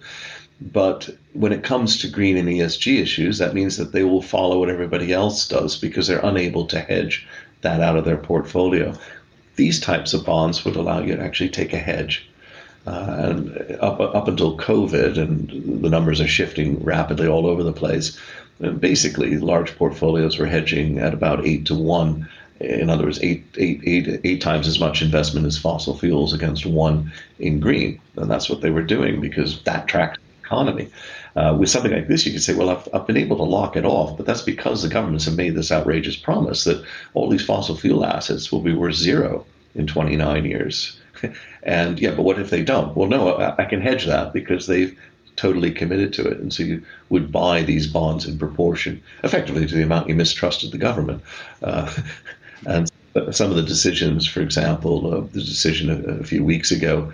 But 0.59 1.09
when 1.33 1.51
it 1.51 1.63
comes 1.63 1.97
to 1.99 2.09
green 2.09 2.37
and 2.37 2.47
ESG 2.47 2.99
issues, 2.99 3.37
that 3.39 3.53
means 3.53 3.77
that 3.77 3.93
they 3.93 4.03
will 4.03 4.21
follow 4.21 4.59
what 4.59 4.69
everybody 4.69 5.11
else 5.11 5.47
does 5.47 5.77
because 5.77 6.07
they're 6.07 6.19
unable 6.23 6.65
to 6.67 6.79
hedge 6.79 7.27
that 7.61 7.79
out 7.79 7.97
of 7.97 8.05
their 8.05 8.17
portfolio 8.17 8.95
these 9.55 9.79
types 9.79 10.13
of 10.13 10.25
bonds 10.25 10.65
would 10.65 10.75
allow 10.75 10.99
you 11.01 11.15
to 11.15 11.21
actually 11.21 11.49
take 11.49 11.73
a 11.73 11.77
hedge. 11.77 12.27
Uh, 12.87 13.15
and 13.19 13.77
up, 13.79 13.99
up 13.99 14.27
until 14.27 14.57
COVID, 14.57 15.17
and 15.17 15.83
the 15.83 15.89
numbers 15.89 16.19
are 16.19 16.27
shifting 16.27 16.83
rapidly 16.83 17.27
all 17.27 17.45
over 17.45 17.61
the 17.61 17.73
place. 17.73 18.17
basically, 18.79 19.37
large 19.37 19.75
portfolios 19.77 20.39
were 20.39 20.47
hedging 20.47 20.97
at 20.97 21.13
about 21.13 21.45
eight 21.45 21.65
to 21.67 21.75
one. 21.75 22.27
In 22.59 22.89
other 22.89 23.05
words, 23.05 23.19
eight, 23.21 23.45
eight, 23.57 23.81
eight, 23.85 24.21
eight 24.23 24.41
times 24.41 24.67
as 24.67 24.79
much 24.79 25.01
investment 25.01 25.45
as 25.45 25.57
fossil 25.57 25.97
fuels 25.97 26.33
against 26.33 26.65
one 26.65 27.11
in 27.39 27.59
green. 27.59 27.99
And 28.15 28.29
that's 28.29 28.49
what 28.49 28.61
they 28.61 28.71
were 28.71 28.83
doing 28.83 29.21
because 29.21 29.61
that 29.63 29.87
tracks 29.87 30.17
the 30.17 30.45
economy. 30.47 30.89
Uh, 31.35 31.55
with 31.59 31.69
something 31.69 31.91
like 31.91 32.07
this, 32.07 32.25
you 32.25 32.31
could 32.31 32.43
say, 32.43 32.53
well, 32.53 32.69
I've, 32.69 32.87
I've 32.93 33.07
been 33.07 33.17
able 33.17 33.37
to 33.37 33.43
lock 33.43 33.77
it 33.77 33.85
off, 33.85 34.17
but 34.17 34.25
that's 34.25 34.41
because 34.41 34.81
the 34.81 34.89
governments 34.89 35.25
have 35.25 35.37
made 35.37 35.55
this 35.55 35.71
outrageous 35.71 36.17
promise 36.17 36.65
that 36.65 36.83
all 37.13 37.29
these 37.29 37.45
fossil 37.45 37.75
fuel 37.75 38.05
assets 38.05 38.51
will 38.51 38.61
be 38.61 38.73
worth 38.73 38.95
zero 38.95 39.45
in 39.75 39.87
29 39.87 40.45
years. 40.45 40.99
And 41.63 41.99
yeah, 41.99 42.11
but 42.11 42.23
what 42.23 42.39
if 42.39 42.49
they 42.49 42.63
don't? 42.63 42.95
Well, 42.95 43.09
no, 43.09 43.33
I, 43.33 43.63
I 43.63 43.65
can 43.65 43.81
hedge 43.81 44.05
that 44.05 44.33
because 44.33 44.67
they've 44.67 44.97
totally 45.35 45.71
committed 45.71 46.13
to 46.13 46.27
it. 46.27 46.39
And 46.39 46.53
so 46.53 46.63
you 46.63 46.83
would 47.09 47.31
buy 47.31 47.63
these 47.63 47.87
bonds 47.87 48.25
in 48.25 48.37
proportion, 48.37 49.01
effectively, 49.23 49.65
to 49.65 49.75
the 49.75 49.83
amount 49.83 50.09
you 50.09 50.15
mistrusted 50.15 50.71
the 50.71 50.77
government. 50.77 51.23
Uh, 51.63 51.91
and 52.67 52.91
some 53.31 53.49
of 53.49 53.55
the 53.55 53.63
decisions, 53.63 54.27
for 54.27 54.41
example, 54.41 55.13
uh, 55.13 55.21
the 55.31 55.41
decision 55.41 55.89
a, 55.89 56.19
a, 56.19 56.23
few 56.23 56.43
weeks 56.43 56.71
ago 56.71 57.11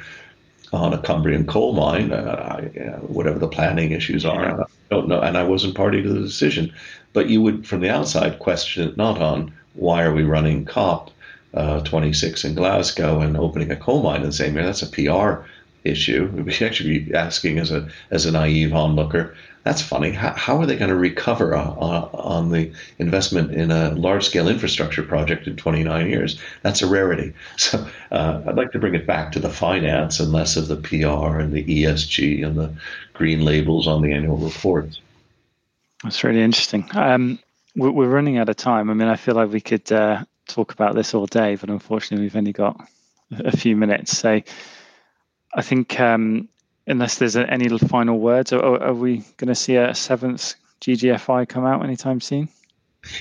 on 0.73 0.93
a 0.93 0.97
Cumbrian 0.97 1.45
coal 1.45 1.73
mine, 1.73 2.11
uh, 2.11 2.59
I, 2.59 2.61
whatever 2.99 3.39
the 3.39 3.47
planning 3.47 3.91
issues 3.91 4.25
are. 4.25 4.61
I 4.61 4.65
don't 4.91 5.07
know, 5.07 5.21
and 5.21 5.37
I 5.37 5.43
wasn't 5.43 5.75
party 5.75 6.03
to 6.03 6.09
the 6.09 6.19
decision. 6.19 6.73
But 7.13 7.29
you 7.29 7.41
would, 7.41 7.65
from 7.65 7.79
the 7.81 7.89
outside, 7.89 8.39
question 8.39 8.87
it 8.87 8.97
not 8.97 9.21
on 9.21 9.53
why 9.73 10.03
are 10.03 10.13
we 10.13 10.23
running 10.23 10.65
COP 10.65 11.11
uh, 11.53 11.81
26 11.81 12.45
in 12.45 12.55
Glasgow 12.55 13.21
and 13.21 13.37
opening 13.37 13.71
a 13.71 13.75
coal 13.75 14.01
mine 14.01 14.21
in 14.21 14.27
the 14.27 14.33
same 14.33 14.55
year. 14.55 14.65
That's 14.65 14.81
a 14.81 14.87
PR 14.87 15.45
issue. 15.83 16.27
We 16.45 16.51
should 16.51 16.67
actually 16.67 16.99
be 16.99 17.13
asking 17.13 17.59
as 17.59 17.71
a 17.71 17.89
as 18.11 18.25
a 18.25 18.31
naive 18.31 18.73
onlooker. 18.73 19.35
That's 19.63 19.81
funny. 19.81 20.11
How, 20.11 20.31
how 20.31 20.57
are 20.61 20.65
they 20.65 20.77
going 20.77 20.91
to 20.91 20.95
recover 20.95 21.53
on, 21.53 22.09
on 22.13 22.51
the 22.51 22.71
investment 22.99 23.51
in 23.51 23.69
a 23.69 23.91
large 23.95 24.25
scale 24.25 24.47
infrastructure 24.47 25.03
project 25.03 25.45
in 25.45 25.57
29 25.57 26.09
years? 26.09 26.39
That's 26.61 26.81
a 26.81 26.87
rarity. 26.87 27.33
So 27.57 27.85
uh, 28.09 28.43
I'd 28.47 28.55
like 28.55 28.71
to 28.71 28.79
bring 28.79 28.95
it 28.95 29.05
back 29.05 29.33
to 29.33 29.41
the 29.41 29.49
finance 29.49 30.21
and 30.21 30.31
less 30.31 30.55
of 30.55 30.69
the 30.69 30.77
PR 30.77 31.39
and 31.39 31.51
the 31.51 31.65
ESG 31.65 32.45
and 32.45 32.55
the 32.55 32.73
green 33.13 33.43
labels 33.43 33.87
on 33.87 34.01
the 34.01 34.13
annual 34.13 34.37
reports. 34.37 35.01
That's 36.01 36.23
really 36.23 36.43
interesting. 36.43 36.89
Um, 36.93 37.37
we're 37.75 38.07
running 38.07 38.37
out 38.37 38.47
of 38.47 38.55
time. 38.55 38.89
I 38.89 38.93
mean, 38.93 39.09
I 39.09 39.17
feel 39.17 39.35
like 39.35 39.51
we 39.51 39.59
could 39.59 39.91
uh, 39.91 40.23
talk 40.47 40.73
about 40.73 40.95
this 40.95 41.13
all 41.13 41.25
day, 41.25 41.55
but 41.55 41.69
unfortunately, 41.69 42.25
we've 42.25 42.35
only 42.35 42.53
got 42.53 42.87
a 43.31 43.55
few 43.55 43.75
minutes. 43.75 44.17
So 44.17 44.41
I 45.53 45.61
think, 45.61 45.99
um, 45.99 46.47
unless 46.87 47.17
there's 47.17 47.35
any 47.35 47.69
final 47.79 48.19
words, 48.19 48.53
are, 48.53 48.81
are 48.81 48.93
we 48.93 49.23
going 49.37 49.47
to 49.49 49.55
see 49.55 49.75
a 49.75 49.93
seventh 49.93 50.55
GGFI 50.81 51.47
come 51.47 51.65
out 51.65 51.83
anytime 51.83 52.21
soon? 52.21 52.49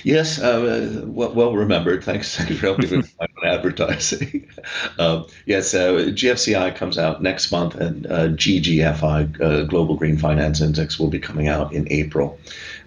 Yes, 0.03 0.39
uh, 0.39 1.03
well, 1.05 1.33
well, 1.33 1.53
remembered. 1.55 2.03
Thanks, 2.03 2.35
for 2.35 2.53
helping 2.53 2.89
with 2.89 3.15
advertising. 3.43 4.49
um, 4.99 5.25
yes, 5.45 5.73
uh, 5.73 5.93
GFCI 5.93 6.75
comes 6.75 6.97
out 6.97 7.21
next 7.21 7.51
month, 7.51 7.75
and 7.75 8.05
uh, 8.07 8.29
GGFI, 8.29 9.41
uh, 9.41 9.63
Global 9.63 9.95
Green 9.95 10.17
Finance 10.17 10.61
Index, 10.61 10.99
will 10.99 11.09
be 11.09 11.19
coming 11.19 11.47
out 11.47 11.73
in 11.73 11.87
April. 11.91 12.37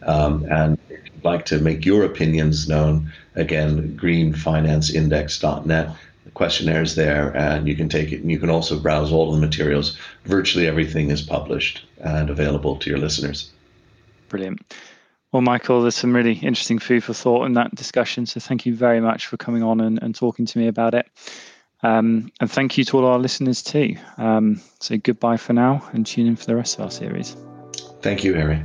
Um, 0.02 0.44
and 0.50 0.78
like 1.24 1.46
to 1.46 1.58
make 1.58 1.86
your 1.86 2.04
opinions 2.04 2.68
known, 2.68 3.12
again, 3.34 3.98
greenfinanceindex.net. 4.00 5.96
The 6.24 6.30
questionnaire 6.32 6.82
is 6.82 6.94
there, 6.96 7.34
and 7.36 7.66
you 7.66 7.74
can 7.74 7.88
take 7.88 8.12
it. 8.12 8.20
And 8.20 8.30
you 8.30 8.38
can 8.38 8.50
also 8.50 8.78
browse 8.78 9.10
all 9.10 9.32
of 9.34 9.40
the 9.40 9.46
materials. 9.46 9.96
Virtually 10.24 10.66
everything 10.66 11.10
is 11.10 11.22
published 11.22 11.84
and 11.98 12.28
available 12.30 12.76
to 12.76 12.90
your 12.90 12.98
listeners. 12.98 13.50
Brilliant. 14.28 14.60
Well, 15.32 15.42
Michael, 15.42 15.82
there's 15.82 15.94
some 15.94 16.14
really 16.14 16.32
interesting 16.32 16.78
food 16.78 17.04
for 17.04 17.14
thought 17.14 17.46
in 17.46 17.54
that 17.54 17.74
discussion. 17.74 18.26
So 18.26 18.40
thank 18.40 18.66
you 18.66 18.74
very 18.74 19.00
much 19.00 19.26
for 19.26 19.36
coming 19.36 19.62
on 19.62 19.80
and, 19.80 20.02
and 20.02 20.14
talking 20.14 20.44
to 20.46 20.58
me 20.58 20.66
about 20.66 20.94
it. 20.94 21.06
Um, 21.82 22.30
and 22.40 22.50
thank 22.50 22.76
you 22.76 22.84
to 22.84 22.98
all 22.98 23.06
our 23.06 23.18
listeners 23.18 23.62
too. 23.62 23.96
Um, 24.18 24.60
so 24.80 24.98
goodbye 24.98 25.36
for 25.36 25.52
now 25.52 25.88
and 25.92 26.06
tune 26.06 26.26
in 26.26 26.36
for 26.36 26.46
the 26.46 26.56
rest 26.56 26.78
of 26.78 26.84
our 26.84 26.90
series. 26.90 27.36
Thank 28.02 28.24
you, 28.24 28.34
Harry. 28.34 28.64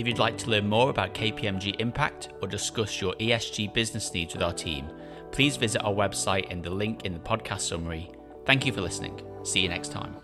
If 0.00 0.06
you'd 0.06 0.18
like 0.18 0.38
to 0.38 0.48
learn 0.48 0.66
more 0.66 0.88
about 0.88 1.12
KPMG 1.12 1.78
Impact 1.78 2.30
or 2.40 2.48
discuss 2.48 3.02
your 3.02 3.12
ESG 3.16 3.74
business 3.74 4.14
needs 4.14 4.32
with 4.32 4.42
our 4.42 4.54
team, 4.54 4.88
please 5.30 5.58
visit 5.58 5.82
our 5.82 5.92
website 5.92 6.50
in 6.50 6.62
the 6.62 6.70
link 6.70 7.04
in 7.04 7.12
the 7.12 7.20
podcast 7.20 7.60
summary. 7.60 8.10
Thank 8.46 8.64
you 8.64 8.72
for 8.72 8.80
listening. 8.80 9.20
See 9.44 9.60
you 9.60 9.68
next 9.68 9.92
time. 9.92 10.16